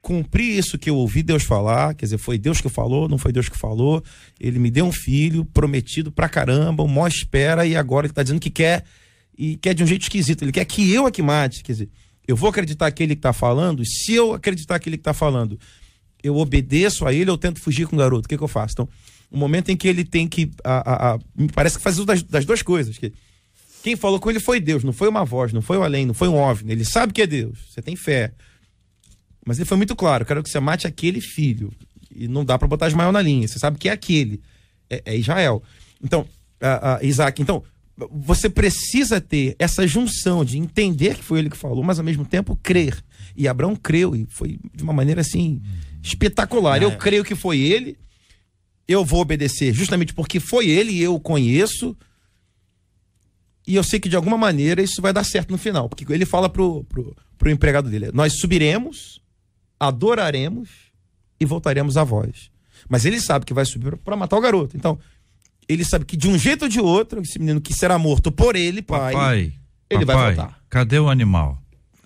[0.00, 3.32] cumprir isso que eu ouvi Deus falar, quer dizer, foi Deus que falou, não foi
[3.32, 4.02] Deus que falou.
[4.38, 8.22] Ele me deu um filho prometido pra caramba, o mó espera e agora ele tá
[8.22, 8.84] dizendo que quer
[9.36, 10.42] e quer de um jeito esquisito.
[10.42, 11.88] Ele quer que eu aqui mate, quer dizer,
[12.26, 15.58] eu vou acreditar aquele que tá falando, e se eu acreditar aquele que tá falando,
[16.22, 18.72] eu obedeço a ele ou tento fugir com o garoto, o que, que eu faço?
[18.72, 18.88] Então,
[19.30, 21.18] o momento em que ele tem que, a, a- a-
[21.52, 23.12] parece que faz das, das duas coisas, que
[23.82, 26.14] quem falou com ele foi Deus, não foi uma voz, não foi o além, não
[26.14, 26.72] foi um OVNI.
[26.72, 28.32] Ele sabe que é Deus, você tem fé.
[29.44, 31.70] Mas ele foi muito claro: quero que você mate aquele filho.
[32.16, 33.46] E não dá pra botar Ismael na linha.
[33.46, 34.40] Você sabe que é aquele.
[34.88, 35.62] É, é Israel.
[36.02, 36.26] Então,
[37.02, 37.62] Isaac, então,
[38.10, 42.24] você precisa ter essa junção de entender que foi ele que falou, mas ao mesmo
[42.24, 43.02] tempo crer.
[43.36, 45.62] E Abraão creu, e foi de uma maneira assim
[46.02, 46.82] espetacular.
[46.82, 47.96] Eu creio que foi ele,
[48.86, 51.96] eu vou obedecer justamente porque foi ele e eu o conheço.
[53.66, 55.88] E eu sei que de alguma maneira isso vai dar certo no final.
[55.88, 59.20] Porque ele fala pro, pro, pro empregado dele: Nós subiremos,
[59.78, 60.68] adoraremos
[61.40, 62.50] e voltaremos a vós.
[62.88, 64.76] Mas ele sabe que vai subir para matar o garoto.
[64.76, 64.98] Então,
[65.68, 68.56] ele sabe que de um jeito ou de outro, esse menino que será morto por
[68.56, 69.52] ele, pai, Papai,
[69.90, 70.58] ele vai papai, voltar.
[70.68, 71.58] cadê o animal?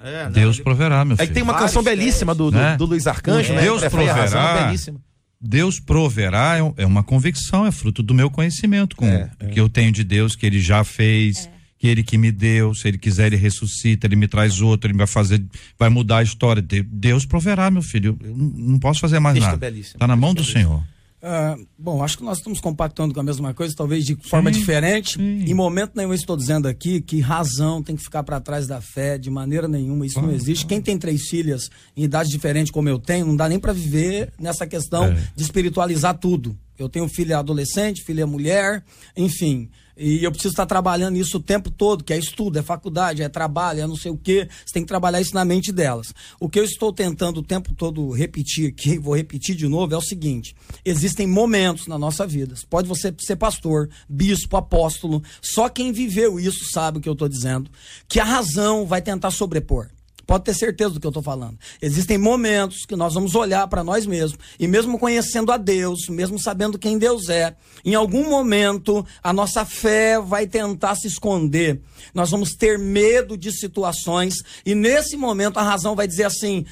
[0.03, 1.35] É, não, Deus ele- proverá, meu Aí filho.
[1.35, 2.77] tem uma Vários canção belíssima do, do, Né?
[2.77, 3.63] do Luiz Arcanjo, né?
[3.63, 4.65] Deus razão, proverá.
[4.67, 5.01] belíssima.
[5.41, 9.69] Deus proverá é é uma convicção, é fruto do meu conhecimento com, É, que eu
[9.69, 11.49] tenho de Deus, que ele já fez,
[11.79, 14.99] que ele que me deu, se ele quiser ele ressuscita, ele me traz outro, ele
[14.99, 15.41] vai fazer,
[15.79, 16.61] vai mudar a história.
[16.61, 18.19] De- Deus proverá, meu filho.
[18.21, 19.57] Eu não posso fazer mais nada.
[19.57, 19.99] belíssimo.
[20.01, 20.83] Tá na mão do Senhor.
[21.21, 25.21] Ah, bom, acho que nós estamos compactando com a mesma coisa, talvez de forma diferente.
[25.21, 29.19] Em momento nenhum estou dizendo aqui que razão tem que ficar para trás da fé,
[29.19, 30.65] de maneira nenhuma, isso não existe.
[30.67, 34.33] Quem tem três filhas em idade diferente como eu tenho, não dá nem para viver
[34.39, 35.19] nessa questão É.
[35.35, 36.57] de espiritualizar tudo.
[36.79, 38.85] Eu tenho filha adolescente, filha mulher,
[39.17, 39.69] enfim.
[39.99, 43.29] E eu preciso estar trabalhando isso o tempo todo, que é estudo, é faculdade, é
[43.29, 44.49] trabalho, é não sei o quê.
[44.65, 46.15] Você tem que trabalhar isso na mente delas.
[46.39, 49.97] O que eu estou tentando o tempo todo repetir aqui, vou repetir de novo, é
[49.97, 52.55] o seguinte: existem momentos na nossa vida.
[52.71, 57.29] Pode você ser pastor, bispo, apóstolo, só quem viveu isso sabe o que eu estou
[57.29, 57.69] dizendo,
[58.07, 59.89] que a razão vai tentar sobrepor.
[60.29, 61.59] Pode ter certeza do que eu estou falando.
[61.81, 66.39] Existem momentos que nós vamos olhar para nós mesmos e mesmo conhecendo a Deus, mesmo
[66.39, 71.81] sabendo quem Deus é, em algum momento a nossa fé vai tentar se esconder.
[72.13, 74.35] Nós vamos ter medo de situações
[74.67, 76.67] e nesse momento a razão vai dizer assim: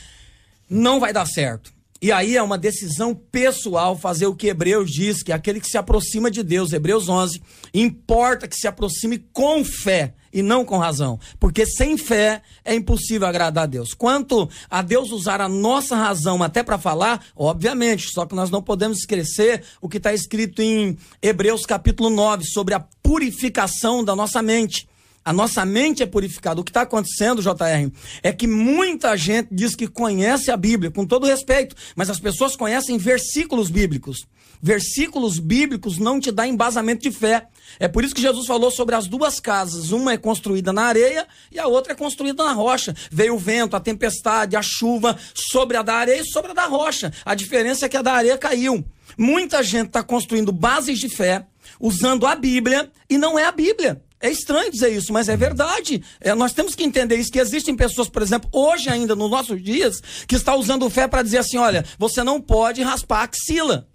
[0.69, 1.73] não vai dar certo.
[2.03, 5.71] E aí é uma decisão pessoal fazer o que Hebreus diz, que é aquele que
[5.71, 7.41] se aproxima de Deus, Hebreus 11,
[7.73, 13.27] importa que se aproxime com fé e não com razão, porque sem fé é impossível
[13.27, 13.95] agradar a Deus.
[13.95, 18.61] Quanto a Deus usar a nossa razão até para falar, obviamente, só que nós não
[18.61, 24.43] podemos esquecer o que está escrito em Hebreus capítulo 9 sobre a purificação da nossa
[24.43, 24.87] mente.
[25.25, 26.61] A nossa mente é purificada.
[26.61, 27.91] O que está acontecendo, JR,
[28.23, 32.55] é que muita gente diz que conhece a Bíblia, com todo respeito, mas as pessoas
[32.55, 34.27] conhecem versículos bíblicos.
[34.63, 37.49] Versículos bíblicos não te dá embasamento de fé.
[37.79, 39.91] É por isso que Jesus falou sobre as duas casas.
[39.91, 42.95] Uma é construída na areia e a outra é construída na rocha.
[43.11, 46.67] Veio o vento, a tempestade, a chuva sobre a da areia e sobre a da
[46.67, 47.13] rocha.
[47.25, 48.85] A diferença é que a da areia caiu.
[49.17, 51.47] Muita gente está construindo bases de fé
[51.81, 54.03] usando a Bíblia e não é a Bíblia.
[54.19, 56.03] É estranho dizer isso, mas é verdade.
[56.21, 59.63] É, nós temos que entender isso, que existem pessoas, por exemplo, hoje ainda, nos nossos
[59.63, 63.87] dias, que está usando fé para dizer assim, olha, você não pode raspar a axila.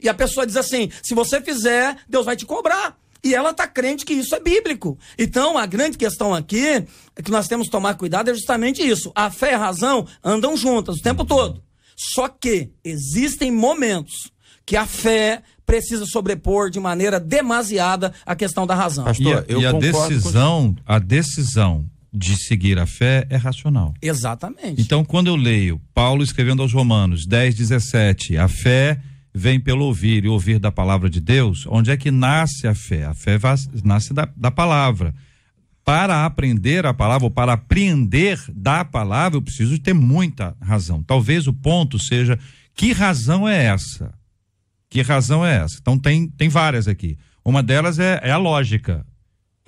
[0.00, 2.96] E a pessoa diz assim, se você fizer, Deus vai te cobrar.
[3.24, 4.96] E ela está crente que isso é bíblico.
[5.18, 6.64] Então, a grande questão aqui,
[7.16, 9.10] é que nós temos que tomar cuidado, é justamente isso.
[9.14, 11.60] A fé e a razão andam juntas o tempo todo.
[11.96, 14.30] Só que existem momentos
[14.64, 19.04] que a fé precisa sobrepor de maneira demasiada a questão da razão.
[19.04, 23.26] Pastor, E a, eu e a concordo com- decisão, a decisão de seguir a fé
[23.28, 23.92] é racional.
[24.00, 24.80] Exatamente.
[24.80, 29.00] Então, quando eu leio Paulo escrevendo aos Romanos 10, 17, a fé
[29.38, 33.04] vem pelo ouvir e ouvir da palavra de Deus, onde é que nasce a fé?
[33.04, 33.38] A fé
[33.84, 35.14] nasce da, da palavra.
[35.84, 41.02] Para aprender a palavra, ou para apreender da palavra, eu preciso ter muita razão.
[41.02, 42.38] Talvez o ponto seja:
[42.74, 44.12] que razão é essa?
[44.90, 45.78] Que razão é essa?
[45.80, 47.16] Então, tem, tem várias aqui.
[47.44, 49.06] Uma delas é, é a lógica.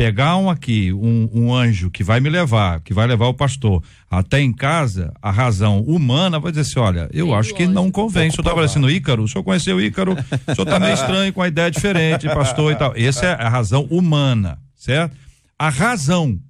[0.01, 3.85] Pegar um aqui, um, um, anjo que vai me levar, que vai levar o pastor
[4.11, 8.31] até em casa, a razão humana vai dizer assim: olha, eu acho que não convém.
[8.31, 11.31] O senhor está parecendo Ícaro, o senhor conheceu o Ícaro, o senhor está meio estranho
[11.35, 12.95] com a ideia diferente, pastor e tal.
[12.97, 15.15] Essa é a razão humana, certo?
[15.59, 16.41] A razão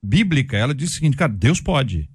[0.00, 2.08] bíblica, ela diz o seguinte, cara, Deus pode.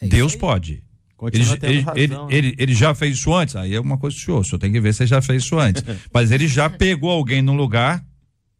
[0.00, 0.84] É Deus pode.
[1.32, 2.26] Ele, ele, razão, ele, né?
[2.30, 3.56] ele, ele, já fez isso antes?
[3.56, 5.42] Aí é uma coisa do senhor, o senhor tem que ver se ele já fez
[5.42, 5.82] isso antes.
[6.14, 8.00] Mas ele já pegou alguém num lugar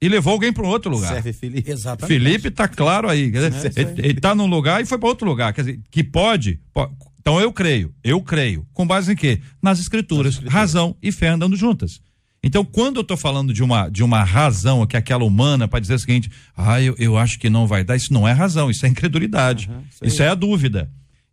[0.00, 1.12] e levou alguém para um outro lugar.
[1.12, 1.70] Serve Felipe.
[1.70, 2.08] Exatamente.
[2.08, 3.30] Felipe tá claro aí.
[3.30, 5.52] Quer dizer, é ele, ele tá num lugar e foi para outro lugar.
[5.52, 8.66] Quer dizer, que pode, pode, Então eu creio, eu creio.
[8.72, 9.40] Com base em quê?
[9.62, 10.34] Nas escrituras.
[10.34, 10.54] escrituras.
[10.54, 12.00] Razão e fé andando juntas.
[12.42, 15.78] Então, quando eu estou falando de uma, de uma razão, que é aquela humana, para
[15.78, 18.70] dizer o seguinte, ah, eu, eu acho que não vai dar, isso não é razão,
[18.70, 19.68] isso é incredulidade.
[19.70, 20.90] Uhum, isso é a dúvida.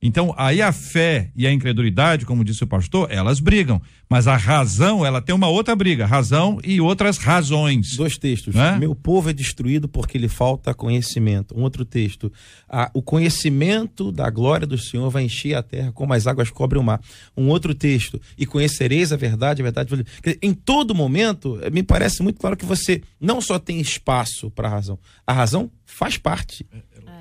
[0.07, 3.81] Então, aí a fé e a incredulidade, como disse o pastor, elas brigam.
[4.09, 7.97] Mas a razão, ela tem uma outra briga, razão e outras razões.
[7.97, 8.55] Dois textos.
[8.55, 8.77] Né?
[8.79, 11.53] Meu povo é destruído porque lhe falta conhecimento.
[11.57, 12.31] Um outro texto.
[12.69, 16.81] Ah, o conhecimento da glória do Senhor vai encher a terra como as águas cobrem
[16.81, 17.01] o mar.
[17.35, 18.21] Um outro texto.
[18.37, 19.89] E conhecereis a verdade, a verdade.
[19.89, 24.69] Dizer, em todo momento, me parece muito claro que você não só tem espaço para
[24.69, 26.65] a razão, a razão faz parte.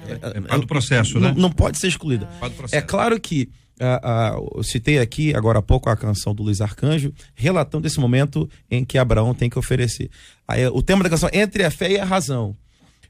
[0.08, 1.28] É, é, é do processo, né?
[1.28, 2.28] Não, não pode ser excluída.
[2.72, 3.48] É claro que
[3.80, 7.98] uh, uh, eu citei aqui agora há pouco a canção do Luiz Arcanjo, relatando esse
[8.00, 10.10] momento em que Abraão tem que oferecer.
[10.46, 12.56] Aí, o tema da canção entre a fé e a razão.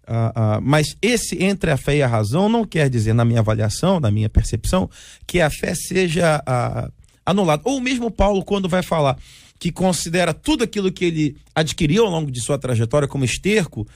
[0.09, 3.41] Uh, uh, mas esse entre a fé e a razão não quer dizer, na minha
[3.41, 4.89] avaliação, na minha percepção,
[5.27, 6.93] que a fé seja uh,
[7.25, 7.63] anulada.
[7.65, 9.19] Ou mesmo Paulo, quando vai falar
[9.59, 13.87] que considera tudo aquilo que ele adquiriu ao longo de sua trajetória como esterco,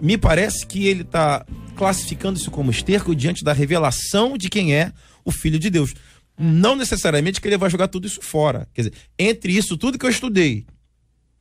[0.00, 1.44] me parece que ele está
[1.74, 4.92] classificando isso como esterco diante da revelação de quem é
[5.24, 5.94] o Filho de Deus.
[6.38, 8.68] Não necessariamente que ele vai jogar tudo isso fora.
[8.74, 10.66] Quer dizer, entre isso tudo que eu estudei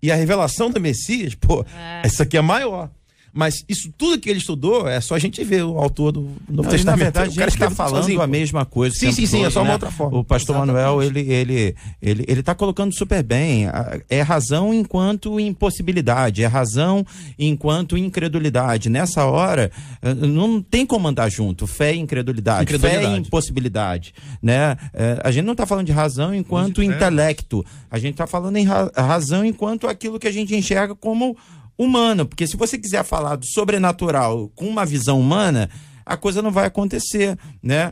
[0.02, 2.08] e a revelação do Messias, pô, é.
[2.08, 2.90] isso aqui é maior.
[3.36, 6.70] Mas isso tudo que ele estudou é só a gente ver o autor do Novo
[6.70, 6.86] Testamento.
[6.86, 8.96] Na verdade, a gente está falando sozinho, a mesma coisa.
[8.96, 9.74] Sim, sim, sim, todo, é só uma né?
[9.74, 10.18] outra forma.
[10.18, 10.82] O pastor Exatamente.
[10.82, 13.66] Manuel, ele ele ele ele está colocando super bem.
[14.10, 17.06] É razão enquanto impossibilidade, é razão
[17.38, 18.90] enquanto incredulidade.
[18.90, 19.70] Nessa hora,
[20.02, 21.68] eh, não tem como andar junto.
[21.68, 23.06] Fé e incredulidade, incredulidade.
[23.06, 24.78] fé e impossibilidade, né?
[24.94, 27.66] Eh, a gente não está falando de razão enquanto intelecto.
[27.92, 28.66] A gente está falando em
[28.96, 31.36] razão enquanto aquilo que a gente enxerga como
[31.78, 35.70] humana, porque se você quiser falar do sobrenatural com uma visão humana,
[36.06, 37.92] a coisa não vai acontecer, né?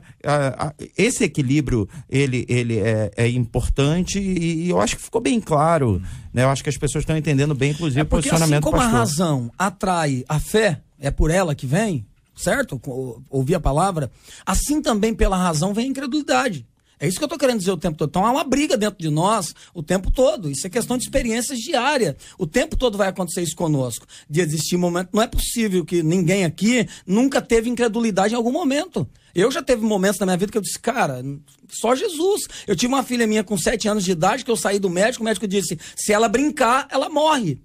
[0.97, 6.43] Esse equilíbrio ele, ele é, é importante e, eu acho que ficou bem claro, né?
[6.43, 8.81] Eu acho que as pessoas estão entendendo bem, inclusive, é porque, o posicionamento assim como
[8.81, 12.05] a razão atrai a fé, é por ela que vem,
[12.36, 12.79] certo?
[13.29, 14.11] Ouvir a palavra,
[14.45, 16.65] assim também pela razão vem a incredulidade.
[16.99, 18.09] É isso que eu estou querendo dizer o tempo todo.
[18.09, 20.49] Então há uma briga dentro de nós o tempo todo.
[20.49, 22.15] Isso é questão de experiências diárias.
[22.37, 24.05] O tempo todo vai acontecer isso conosco.
[24.29, 25.09] De existir momento.
[25.13, 29.07] Não é possível que ninguém aqui nunca teve incredulidade em algum momento.
[29.35, 31.23] Eu já teve momentos na minha vida que eu disse, cara,
[31.69, 32.47] só Jesus.
[32.67, 35.23] Eu tive uma filha minha com sete anos de idade que eu saí do médico,
[35.23, 37.59] o médico disse: se ela brincar, ela morre.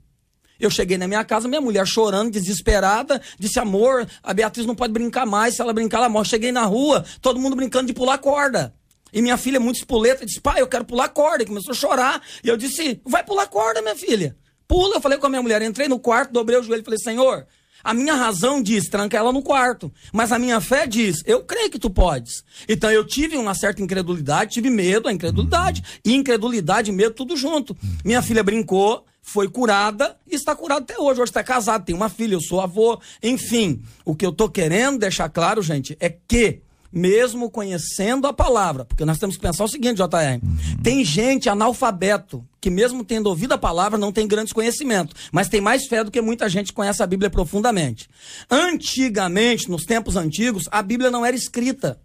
[0.59, 4.93] Eu cheguei na minha casa, minha mulher chorando, desesperada, disse: amor, a Beatriz não pode
[4.93, 6.29] brincar mais, se ela brincar, ela morre.
[6.29, 8.75] Cheguei na rua, todo mundo brincando de pular corda.
[9.13, 11.43] E minha filha, muito espoleta, disse: pai, eu quero pular corda.
[11.43, 12.23] E começou a chorar.
[12.43, 14.37] E eu disse: vai pular corda, minha filha.
[14.67, 14.97] Pula.
[14.97, 17.47] Eu falei com a minha mulher, entrei no quarto, dobrei o joelho e falei: Senhor,
[17.83, 19.93] a minha razão diz, tranca ela no quarto.
[20.13, 22.45] Mas a minha fé diz, eu creio que tu podes.
[22.69, 25.83] Então eu tive uma certa incredulidade, tive medo, a incredulidade.
[26.05, 27.77] E incredulidade medo, tudo junto.
[28.05, 31.21] Minha filha brincou, foi curada e está curada até hoje.
[31.21, 33.01] Hoje está casada, tem uma filha, eu sou avô.
[33.23, 36.61] Enfim, o que eu tô querendo deixar claro, gente, é que
[36.93, 40.83] mesmo conhecendo a palavra, porque nós temos que pensar o seguinte, JR, uhum.
[40.83, 45.61] tem gente analfabeto que mesmo tendo ouvido a palavra não tem grandes conhecimentos, mas tem
[45.61, 48.09] mais fé do que muita gente que conhece a Bíblia profundamente.
[48.51, 52.01] Antigamente, nos tempos antigos, a Bíblia não era escrita.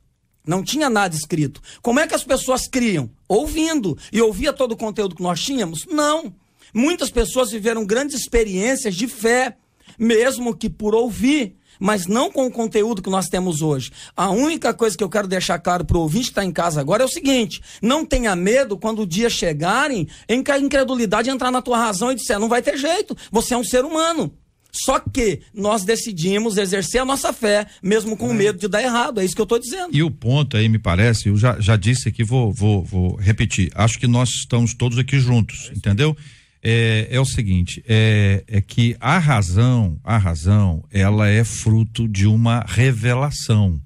[0.46, 1.62] Não tinha nada escrito.
[1.82, 3.10] Como é que as pessoas criam?
[3.30, 3.98] Ouvindo.
[4.12, 5.86] E ouvia todo o conteúdo que nós tínhamos?
[5.86, 6.34] Não.
[6.74, 9.56] Muitas pessoas viveram grandes experiências de fé,
[9.98, 13.92] mesmo que por ouvir mas não com o conteúdo que nós temos hoje.
[14.16, 16.80] A única coisa que eu quero deixar claro para o ouvinte que está em casa
[16.80, 21.30] agora é o seguinte: não tenha medo quando o dia chegarem em que a incredulidade
[21.30, 24.34] entrar na tua razão e disser, não vai ter jeito, você é um ser humano.
[24.72, 28.34] Só que nós decidimos exercer a nossa fé, mesmo com é.
[28.34, 29.20] medo de dar errado.
[29.20, 29.90] É isso que eu estou dizendo.
[29.92, 33.70] E o ponto aí, me parece, eu já, já disse aqui, vou, vou, vou repetir.
[33.76, 36.18] Acho que nós estamos todos aqui juntos, entendeu?
[36.64, 42.26] É, é o seguinte, é, é que a razão, a razão, ela é fruto de
[42.26, 43.82] uma revelação.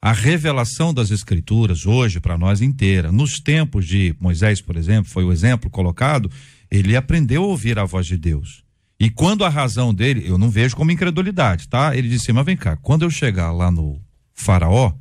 [0.00, 5.24] A revelação das escrituras hoje para nós inteira, nos tempos de Moisés, por exemplo, foi
[5.24, 6.30] o exemplo colocado,
[6.70, 8.64] ele aprendeu a ouvir a voz de Deus.
[9.00, 11.96] E quando a razão dele, eu não vejo como incredulidade, tá?
[11.96, 14.00] Ele disse, mas vem cá, quando eu chegar lá no
[14.34, 14.92] faraó,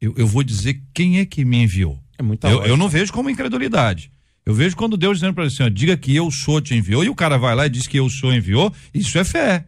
[0.00, 1.98] eu, eu vou dizer quem é que me enviou.
[2.18, 4.10] É muita eu, eu não vejo como incredulidade.
[4.50, 7.04] Eu vejo quando Deus dizendo para ele assim, ó, diga que eu sou te enviou,
[7.04, 9.64] e o cara vai lá e diz que eu sou enviou, isso é fé.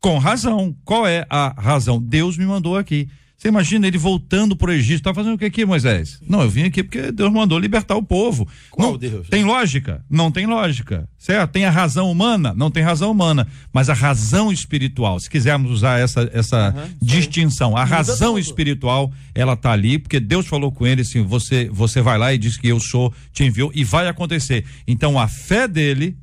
[0.00, 0.74] Com razão.
[0.86, 2.00] Qual é a razão?
[2.00, 3.10] Deus me mandou aqui.
[3.36, 6.18] Você imagina ele voltando pro Egito, tá fazendo o que aqui, Moisés?
[6.26, 8.48] Não, eu vim aqui porque Deus mandou libertar o povo.
[8.70, 9.28] Qual não, Deus?
[9.28, 10.02] Tem lógica?
[10.08, 11.06] Não tem lógica.
[11.18, 11.50] Certo?
[11.50, 12.54] Tem a razão humana?
[12.56, 13.46] Não tem razão humana.
[13.72, 19.72] Mas a razão espiritual, se quisermos usar essa, essa distinção, a razão espiritual, ela tá
[19.72, 22.80] ali, porque Deus falou com ele assim: você, você vai lá e diz que eu
[22.80, 24.64] sou, te enviou, e vai acontecer.
[24.86, 26.16] Então a fé dele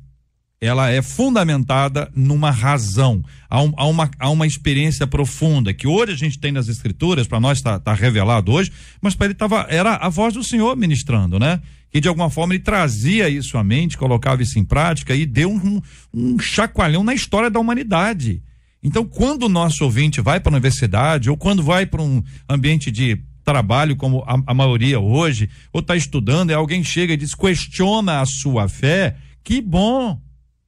[0.64, 6.12] ela é fundamentada numa razão, há, um- há uma, há uma experiência profunda que hoje
[6.12, 9.96] a gente tem nas escrituras, para nós está revelado hoje, mas para ele tava, era
[9.96, 11.60] a voz do Senhor ministrando, né?
[11.90, 15.50] Que de alguma forma ele trazia isso à mente, colocava isso em prática e deu
[15.50, 15.80] um,
[16.12, 18.42] um chacoalhão na história da humanidade.
[18.82, 22.90] Então, quando o nosso ouvinte vai para a universidade ou quando vai para um ambiente
[22.90, 27.34] de trabalho, como a, a maioria hoje, ou está estudando, e alguém chega e diz,
[27.34, 30.18] questiona a sua fé, que bom!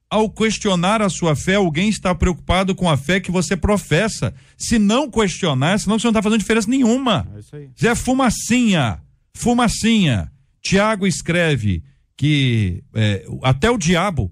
[0.09, 4.33] Ao questionar a sua fé, alguém está preocupado com a fé que você professa.
[4.57, 7.27] Se não questionar, senão você não está fazendo diferença nenhuma.
[7.35, 7.69] É isso aí.
[7.79, 9.01] Zé Fumacinha,
[9.35, 10.31] Fumacinha.
[10.61, 11.83] Tiago escreve
[12.15, 14.31] que é, até o diabo,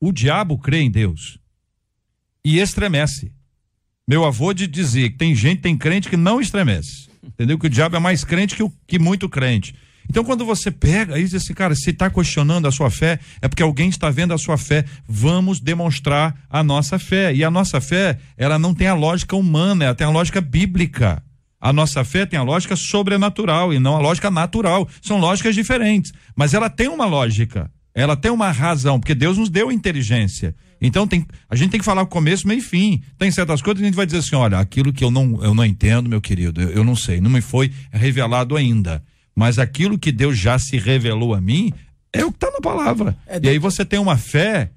[0.00, 1.38] o diabo crê em Deus
[2.44, 3.32] e estremece.
[4.08, 7.08] Meu avô de dizer que tem gente, tem crente que não estremece.
[7.24, 7.58] Entendeu?
[7.58, 9.74] Que o diabo é mais crente que, o, que muito crente.
[10.08, 13.62] Então, quando você pega diz assim, cara, se está questionando a sua fé, é porque
[13.62, 14.84] alguém está vendo a sua fé.
[15.08, 17.34] Vamos demonstrar a nossa fé.
[17.34, 21.22] E a nossa fé, ela não tem a lógica humana, ela tem a lógica bíblica.
[21.60, 24.88] A nossa fé tem a lógica sobrenatural e não a lógica natural.
[25.02, 26.12] São lógicas diferentes.
[26.34, 27.70] Mas ela tem uma lógica.
[27.94, 30.54] Ela tem uma razão, porque Deus nos deu inteligência.
[30.80, 33.02] Então tem, a gente tem que falar o começo, meio e fim.
[33.16, 35.54] Tem certas coisas que a gente vai dizer assim: olha, aquilo que eu não, eu
[35.54, 39.02] não entendo, meu querido, eu, eu não sei, não me foi revelado ainda.
[39.36, 41.70] Mas aquilo que Deus já se revelou a mim
[42.12, 43.16] é o que está na palavra.
[43.26, 44.70] É e aí você tem uma fé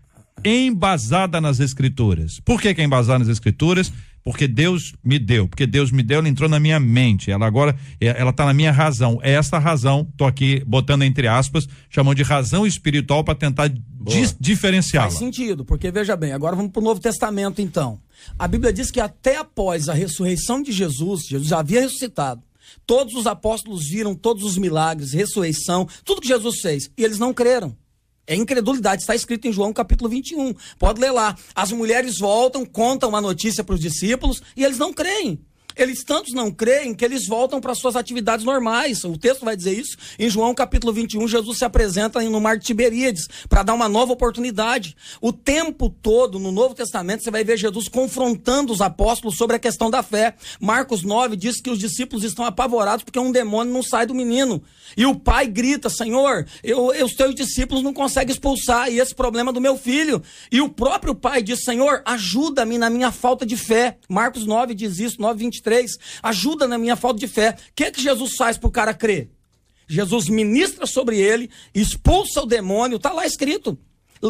[0.44, 2.40] embasada nas escrituras.
[2.42, 3.92] Por que, que é embasada nas escrituras?
[4.22, 7.76] Porque Deus me deu, porque Deus me deu, ela entrou na minha mente, ela agora,
[8.02, 9.18] é- ela está na minha razão.
[9.24, 13.72] É essa razão, tô aqui botando entre aspas, chamando de razão espiritual para tentar
[14.40, 15.08] diferenciá-la.
[15.08, 18.00] Faz sentido, porque veja bem, agora vamos para o Novo Testamento então.
[18.38, 22.42] A Bíblia diz que até após a ressurreição de Jesus, Jesus já havia ressuscitado.
[22.86, 27.34] Todos os apóstolos viram todos os milagres, ressurreição, tudo que Jesus fez, e eles não
[27.34, 27.76] creram.
[28.30, 30.54] É incredulidade, está escrito em João capítulo 21.
[30.78, 31.36] Pode ler lá.
[31.56, 35.44] As mulheres voltam, contam uma notícia para os discípulos e eles não creem.
[35.82, 39.02] Eles tantos não creem que eles voltam para suas atividades normais.
[39.06, 39.96] O texto vai dizer isso.
[40.20, 44.12] Em João capítulo 21, Jesus se apresenta no mar de Tiberíades para dar uma nova
[44.12, 44.94] oportunidade.
[45.22, 49.60] O tempo todo no Novo Testamento você vai ver Jesus confrontando os apóstolos sobre a
[49.60, 50.36] questão da fé.
[50.60, 54.62] Marcos 9 diz que os discípulos estão apavorados porque um demônio não sai do menino.
[54.98, 59.16] E o pai grita: Senhor, eu, eu- os teus discípulos não conseguem expulsar e esse
[59.16, 60.22] problema do meu filho.
[60.52, 63.98] E o próprio pai diz: Senhor, ajuda-me na minha falta de fé.
[64.10, 65.69] Marcos 9 diz isso, 9, 23.
[66.24, 67.56] Ajuda na minha falta de fé.
[67.58, 69.30] O que, que Jesus faz pro cara crer?
[69.88, 73.78] Jesus ministra sobre ele, expulsa o demônio, tá lá escrito.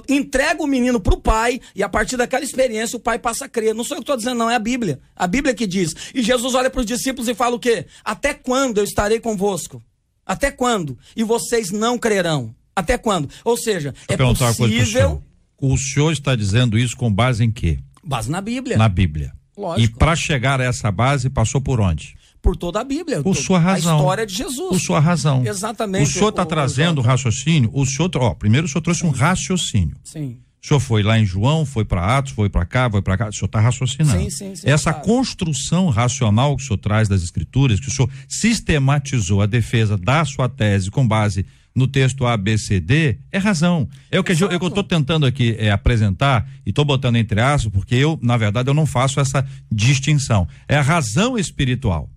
[0.07, 3.73] Entrega o menino pro pai e a partir daquela experiência o pai passa a crer.
[3.73, 4.99] Não sou eu que estou dizendo, não, é a Bíblia.
[5.15, 5.93] A Bíblia que diz.
[6.13, 7.87] E Jesus olha para os discípulos e fala o quê?
[8.05, 9.83] Até quando eu estarei convosco?
[10.25, 10.97] Até quando?
[11.15, 12.55] E vocês não crerão.
[12.75, 13.29] Até quando?
[13.43, 15.23] Ou seja, Deixa é coisa possível.
[15.59, 17.79] O senhor está dizendo isso com base em quê?
[18.03, 18.77] Base na Bíblia.
[18.77, 19.33] Na Bíblia.
[19.59, 19.93] Lógico.
[19.93, 22.15] E para chegar a essa base, passou por onde?
[22.41, 23.21] Por toda a Bíblia.
[23.21, 23.97] Por sua razão.
[23.97, 24.69] A história de Jesus.
[24.69, 25.45] Por sua razão.
[25.45, 26.09] Exatamente.
[26.09, 27.69] O senhor está trazendo o raciocínio.
[27.73, 29.97] O senhor, ó, primeiro o senhor trouxe um raciocínio.
[30.03, 30.37] Sim.
[30.61, 33.27] O senhor foi lá em João, foi para Atos, foi para cá, foi para cá.
[33.27, 34.19] O senhor está raciocinando.
[34.19, 35.07] Sim, sim, sim, Essa claro.
[35.07, 40.23] construção racional que o senhor traz das escrituras, que o senhor sistematizou a defesa da
[40.23, 41.45] sua tese com base
[41.79, 43.87] no texto ABCD, é razão.
[44.11, 46.85] É o que, eu- é o que eu estou tentando aqui é, apresentar e estou
[46.85, 50.47] botando entre aspas, porque eu, na verdade, eu não faço essa distinção.
[50.67, 52.09] É a razão espiritual.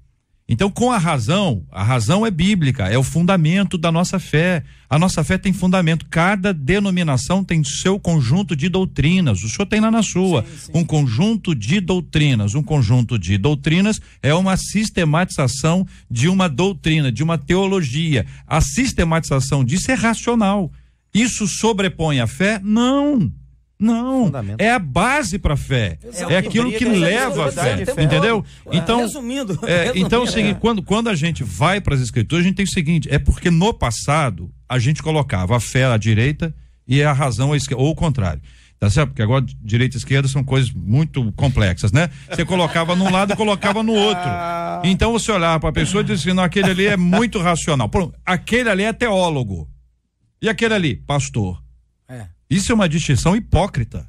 [0.48, 4.64] Então, com a razão, a razão é bíblica, é o fundamento da nossa fé.
[4.90, 6.06] A nossa fé tem fundamento.
[6.10, 9.42] Cada denominação tem seu conjunto de doutrinas.
[9.42, 10.44] O senhor tem lá na sua.
[10.74, 12.54] Um conjunto de doutrinas.
[12.54, 18.26] Um conjunto de doutrinas é uma sistematização de uma doutrina, de uma teologia.
[18.46, 20.70] A sistematização disso é racional.
[21.14, 22.60] Isso sobrepõe a fé?
[22.62, 23.32] Não.
[23.82, 25.98] Não, é a base para a fé.
[26.02, 26.32] Exato.
[26.32, 28.02] É aquilo que Briga, leva verdade, fé, fé.
[28.04, 28.44] entendeu?
[28.66, 30.30] É, Então, resumindo, é, resumindo, então, é o é.
[30.30, 33.18] seguinte, quando, quando a gente vai para as escrituras, a gente tem o seguinte: é
[33.18, 36.54] porque no passado a gente colocava a fé à direita
[36.86, 38.40] e a razão à esquerda, ou o contrário.
[38.78, 39.10] Tá certo?
[39.10, 42.10] Porque agora direita e esquerda são coisas muito complexas, né?
[42.28, 44.28] Você colocava num lado e colocava no outro.
[44.82, 47.88] Então você olhava para a pessoa e dizia assim: não, aquele ali é muito racional.
[47.88, 49.68] Pô, aquele ali é teólogo.
[50.40, 51.62] E aquele ali, pastor.
[52.08, 52.26] É.
[52.52, 54.06] Isso é uma distinção hipócrita.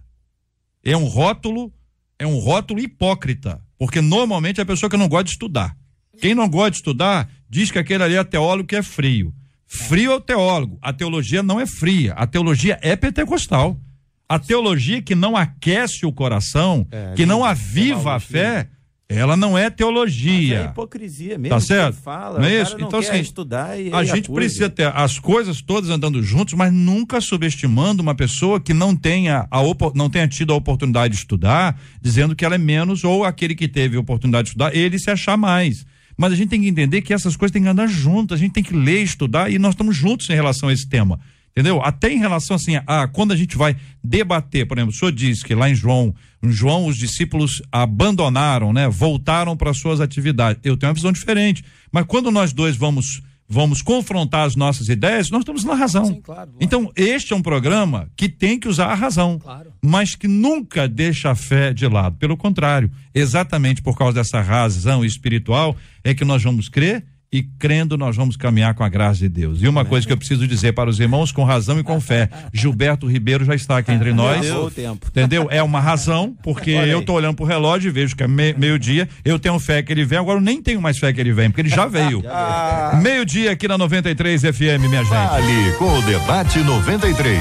[0.83, 1.71] É um rótulo,
[2.19, 3.61] é um rótulo hipócrita.
[3.77, 5.75] Porque normalmente é a pessoa que não gosta de estudar.
[6.19, 9.33] Quem não gosta de estudar diz que aquele ali é teólogo que é frio.
[9.65, 10.77] Frio é o teólogo.
[10.81, 12.13] A teologia não é fria.
[12.13, 13.79] A teologia é pentecostal.
[14.27, 18.69] A teologia que não aquece o coração, É, que não aviva a fé,
[19.09, 20.63] ela não é Mas é teologia.
[20.71, 21.55] hipocrisia mesmo.
[21.55, 21.95] Tá certo?
[21.97, 22.77] Fala, Não é isso?
[22.77, 24.33] não Então, assim, estudar e A gente acusa.
[24.33, 29.47] precisa ter as coisas todas andando juntos, mas nunca subestimando uma pessoa que não tenha,
[29.51, 29.59] a
[29.93, 33.67] não tenha tido a oportunidade de estudar, dizendo que ela é menos, ou aquele que
[33.67, 35.85] teve a oportunidade de estudar, ele se achar mais.
[36.17, 38.53] Mas a gente tem que entender que essas coisas têm que andar juntas, a gente
[38.53, 41.19] tem que ler, estudar, e nós estamos juntos em relação a esse tema.
[41.55, 41.79] Entendeu?
[41.83, 45.43] Até em relação assim a quando a gente vai debater, por exemplo, o senhor diz
[45.43, 48.89] que lá em João, em João os discípulos abandonaram, né?
[48.89, 50.59] Voltaram para suas atividades.
[50.63, 51.63] Eu tenho uma visão diferente.
[51.91, 56.05] Mas quando nós dois vamos vamos confrontar as nossas ideias, nós estamos na razão.
[56.05, 56.57] Sim, claro, lógico.
[56.63, 59.71] então, este é um programa que tem que usar a razão, Claro.
[59.83, 62.15] mas que nunca deixa a fé de lado.
[62.17, 67.97] Pelo contrário, exatamente por causa dessa razão espiritual é que nós vamos crer e crendo
[67.97, 69.59] nós vamos caminhar com a graça de Deus.
[69.61, 72.29] E uma coisa que eu preciso dizer para os irmãos com razão e com fé,
[72.53, 74.45] Gilberto Ribeiro já está aqui entre nós.
[74.51, 74.71] O.
[75.09, 75.47] Entendeu?
[75.49, 79.09] É uma razão, porque eu tô olhando pro relógio e vejo que é me- meio-dia.
[79.25, 81.49] Eu tenho fé que ele vem, agora eu nem tenho mais fé que ele vem,
[81.49, 82.23] porque ele já veio.
[83.01, 85.13] Meio-dia aqui na 93 FM, minha gente.
[85.13, 87.39] Ali com o debate 93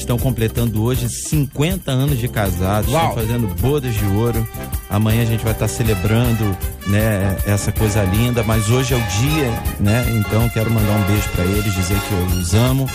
[0.00, 4.48] Estão completando hoje 50 anos de casados, estão fazendo bodas de ouro.
[4.88, 9.50] Amanhã a gente vai estar celebrando, né, essa coisa linda, mas hoje é o dia,
[9.78, 10.04] né?
[10.16, 12.88] Então quero mandar um beijo pra eles, dizer que eu os amo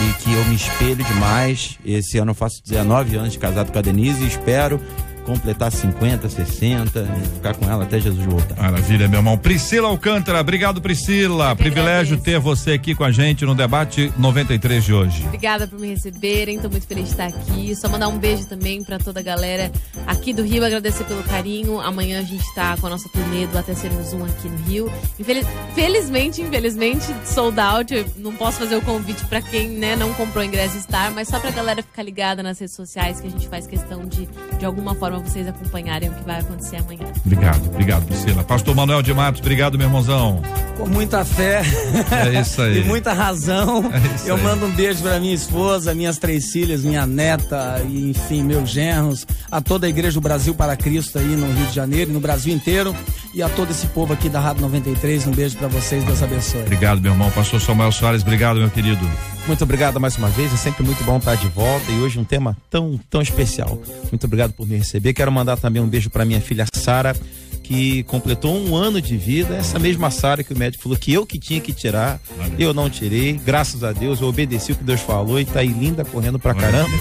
[0.00, 1.78] e que eu me espelho demais.
[1.84, 4.80] Esse ano eu faço 19 anos de casado com a Denise e espero
[5.24, 8.56] completar 50, 60, e ficar com ela até Jesus voltar.
[8.56, 9.36] Maravilha, meu irmão.
[9.38, 11.54] Priscila Alcântara, obrigado, Priscila.
[11.56, 12.22] Privilégio agradeço.
[12.24, 15.24] ter você aqui com a gente no debate 93 de hoje.
[15.26, 17.74] Obrigada por me receberem, tô muito feliz de estar aqui.
[17.76, 19.70] Só mandar um beijo também pra toda a galera
[20.06, 21.80] aqui do Rio, agradecer pelo carinho.
[21.80, 24.92] Amanhã a gente tá com a nossa turnê do Até Sermos Um aqui no Rio.
[25.18, 27.94] Infeliz- Felizmente, infelizmente, sold out.
[27.94, 31.38] Eu não posso fazer o convite pra quem né, não comprou ingresso estar, mas só
[31.40, 34.94] pra galera ficar ligada nas redes sociais que a gente faz questão de, de alguma
[34.94, 37.06] forma, vocês acompanharem o que vai acontecer amanhã.
[37.24, 38.44] Obrigado, obrigado, Priscila.
[38.44, 40.42] Pastor Manuel de Matos, obrigado, meu irmãozão.
[40.82, 41.62] Com muita fé.
[42.10, 42.80] É isso aí.
[42.82, 43.84] e muita razão.
[43.92, 44.42] É eu aí.
[44.42, 49.24] mando um beijo pra minha esposa, minhas três filhas, minha neta e, enfim, meus genros,
[49.48, 52.18] a toda a Igreja do Brasil para Cristo aí no Rio de Janeiro e no
[52.18, 52.96] Brasil inteiro
[53.32, 55.24] e a todo esse povo aqui da Rádio 93.
[55.28, 56.62] Um beijo pra vocês, Deus abençoe.
[56.62, 57.30] Obrigado, meu irmão.
[57.30, 59.08] Pastor Samuel Soares, obrigado, meu querido.
[59.46, 62.24] Muito obrigado mais uma vez, é sempre muito bom estar de volta e hoje um
[62.24, 63.80] tema tão, tão especial.
[64.10, 65.12] Muito obrigado por me receber.
[65.12, 67.14] Quero mandar também um beijo para minha filha Sara,
[67.62, 69.56] que completou um ano de vida.
[69.56, 72.20] Essa mesma Sara que o médico falou que eu que tinha que tirar,
[72.58, 73.34] eu não tirei.
[73.44, 76.54] Graças a Deus, eu obedeci o que Deus falou e tá aí linda, correndo pra
[76.54, 76.92] caramba.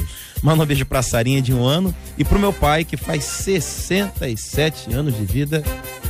[0.41, 4.93] Manda um beijo pra Sarinha de um ano e pro meu pai, que faz 67
[4.93, 5.63] anos de vida.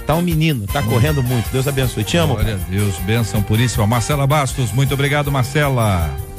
[0.05, 1.49] Tá um menino, tá correndo muito.
[1.51, 2.03] Deus abençoe.
[2.03, 2.33] Te amo.
[2.33, 3.85] Glória a Deus, bênção puríssima.
[3.85, 6.30] Marcela Bastos, muito obrigado, Marcela.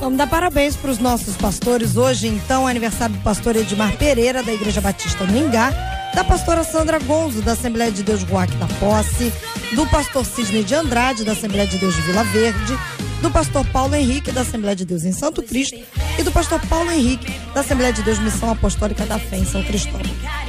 [0.00, 1.94] Vamos dar parabéns para os nossos pastores.
[1.94, 6.98] Hoje, então, é aniversário do pastor Edmar Pereira, da Igreja Batista no da pastora Sandra
[6.98, 9.30] Gonzo, da Assembleia de Deus Ruac da Posse,
[9.74, 12.78] do pastor Cisne de Andrade, da Assembleia de Deus de Vila Verde,
[13.20, 15.78] do pastor Paulo Henrique, da Assembleia de Deus em Santo Cristo,
[16.18, 19.62] e do pastor Paulo Henrique, da Assembleia de Deus Missão Apostólica da Fé em São
[19.62, 20.00] Cristóvão.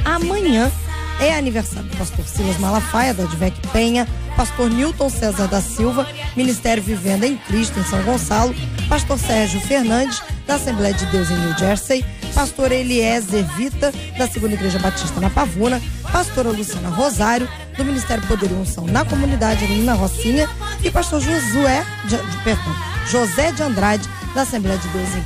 [0.02, 0.72] Amanhã
[1.20, 6.06] é aniversário do pastor Silas Malafaia, da Advec Penha, pastor Newton César da Silva,
[6.36, 8.54] Ministério Vivenda em Cristo, em São Gonçalo,
[8.88, 12.04] pastor Sérgio Fernandes, da Assembleia de Deus em New Jersey,
[12.34, 15.80] pastor Eliezer Vita, da Segunda Igreja Batista na Pavuna,
[16.10, 20.48] pastora Luciana Rosário, do Ministério Poder e Unção na Comunidade ali na Rocinha,
[20.82, 22.74] e pastor Josué, de, perdão,
[23.10, 25.22] José de Andrade, da Assembleia de Deus em.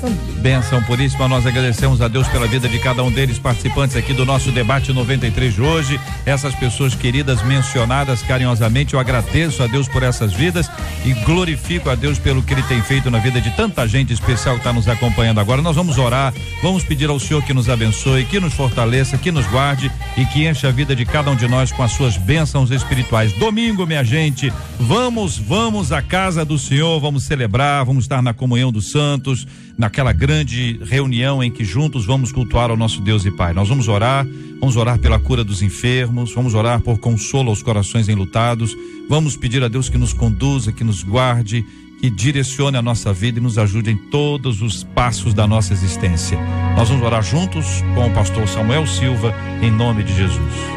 [0.00, 0.40] Sandrinho.
[0.40, 4.24] Benção puríssima, nós agradecemos a Deus pela vida de cada um deles, participantes aqui do
[4.24, 6.00] nosso debate 93 de hoje.
[6.24, 10.70] Essas pessoas queridas, mencionadas carinhosamente, eu agradeço a Deus por essas vidas
[11.04, 14.54] e glorifico a Deus pelo que Ele tem feito na vida de tanta gente especial
[14.54, 15.62] que está nos acompanhando agora.
[15.62, 19.46] Nós vamos orar, vamos pedir ao Senhor que nos abençoe, que nos fortaleça, que nos
[19.46, 22.70] guarde e que encha a vida de cada um de nós com as suas bênçãos
[22.70, 23.32] espirituais.
[23.32, 28.70] Domingo, minha gente, vamos, vamos à casa do Senhor, vamos celebrar, vamos estar na comunhão
[28.70, 29.46] dos santos,
[29.76, 33.52] naquela grande reunião em que juntos vamos cultuar ao nosso Deus e Pai.
[33.52, 34.24] Nós vamos orar,
[34.60, 38.74] vamos orar pela cura dos enfermos, vamos orar por consolo aos corações enlutados,
[39.08, 41.64] vamos pedir a Deus que nos conduza, que nos guarde,
[42.00, 46.38] que direcione a nossa vida e nos ajude em todos os passos da nossa existência.
[46.76, 50.75] Nós vamos orar juntos com o pastor Samuel Silva, em nome de Jesus.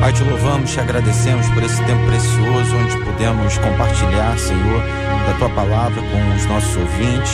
[0.00, 4.80] Pai, te louvamos, te agradecemos por esse tempo precioso onde pudemos compartilhar, Senhor,
[5.26, 7.32] da tua palavra com os nossos ouvintes.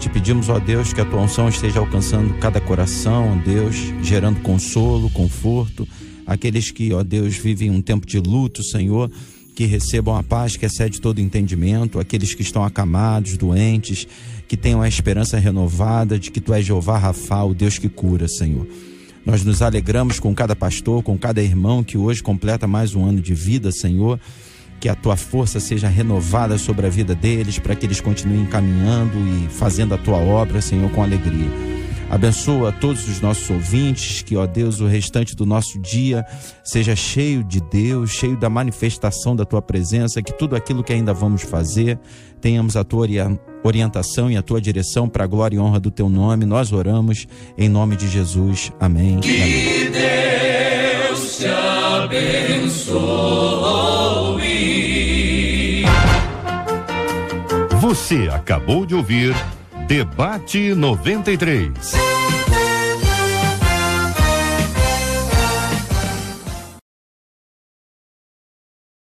[0.00, 4.40] Te pedimos, ó Deus, que a tua unção esteja alcançando cada coração, ó Deus, gerando
[4.40, 5.86] consolo, conforto.
[6.26, 9.10] Aqueles que, ó Deus, vivem um tempo de luto, Senhor,
[9.54, 12.00] que recebam a paz que excede todo entendimento.
[12.00, 14.08] Aqueles que estão acamados, doentes,
[14.48, 18.26] que tenham a esperança renovada de que tu és Jeová Rafa, o Deus que cura,
[18.26, 18.66] Senhor.
[19.24, 23.20] Nós nos alegramos com cada pastor, com cada irmão que hoje completa mais um ano
[23.20, 24.18] de vida, Senhor.
[24.80, 29.18] Que a tua força seja renovada sobre a vida deles, para que eles continuem caminhando
[29.18, 31.50] e fazendo a tua obra, Senhor, com alegria.
[32.10, 36.24] Abençoa todos os nossos ouvintes, que, ó Deus, o restante do nosso dia
[36.64, 41.12] seja cheio de Deus, cheio da manifestação da tua presença, que tudo aquilo que ainda
[41.12, 42.00] vamos fazer,
[42.40, 43.02] tenhamos a tua
[43.62, 46.44] orientação e a tua direção para a glória e honra do teu nome.
[46.44, 48.72] Nós oramos em nome de Jesus.
[48.78, 49.20] Amém.
[49.20, 52.90] Que Deus te abençoe.
[57.80, 59.34] Você acabou de ouvir
[59.88, 62.19] Debate 93.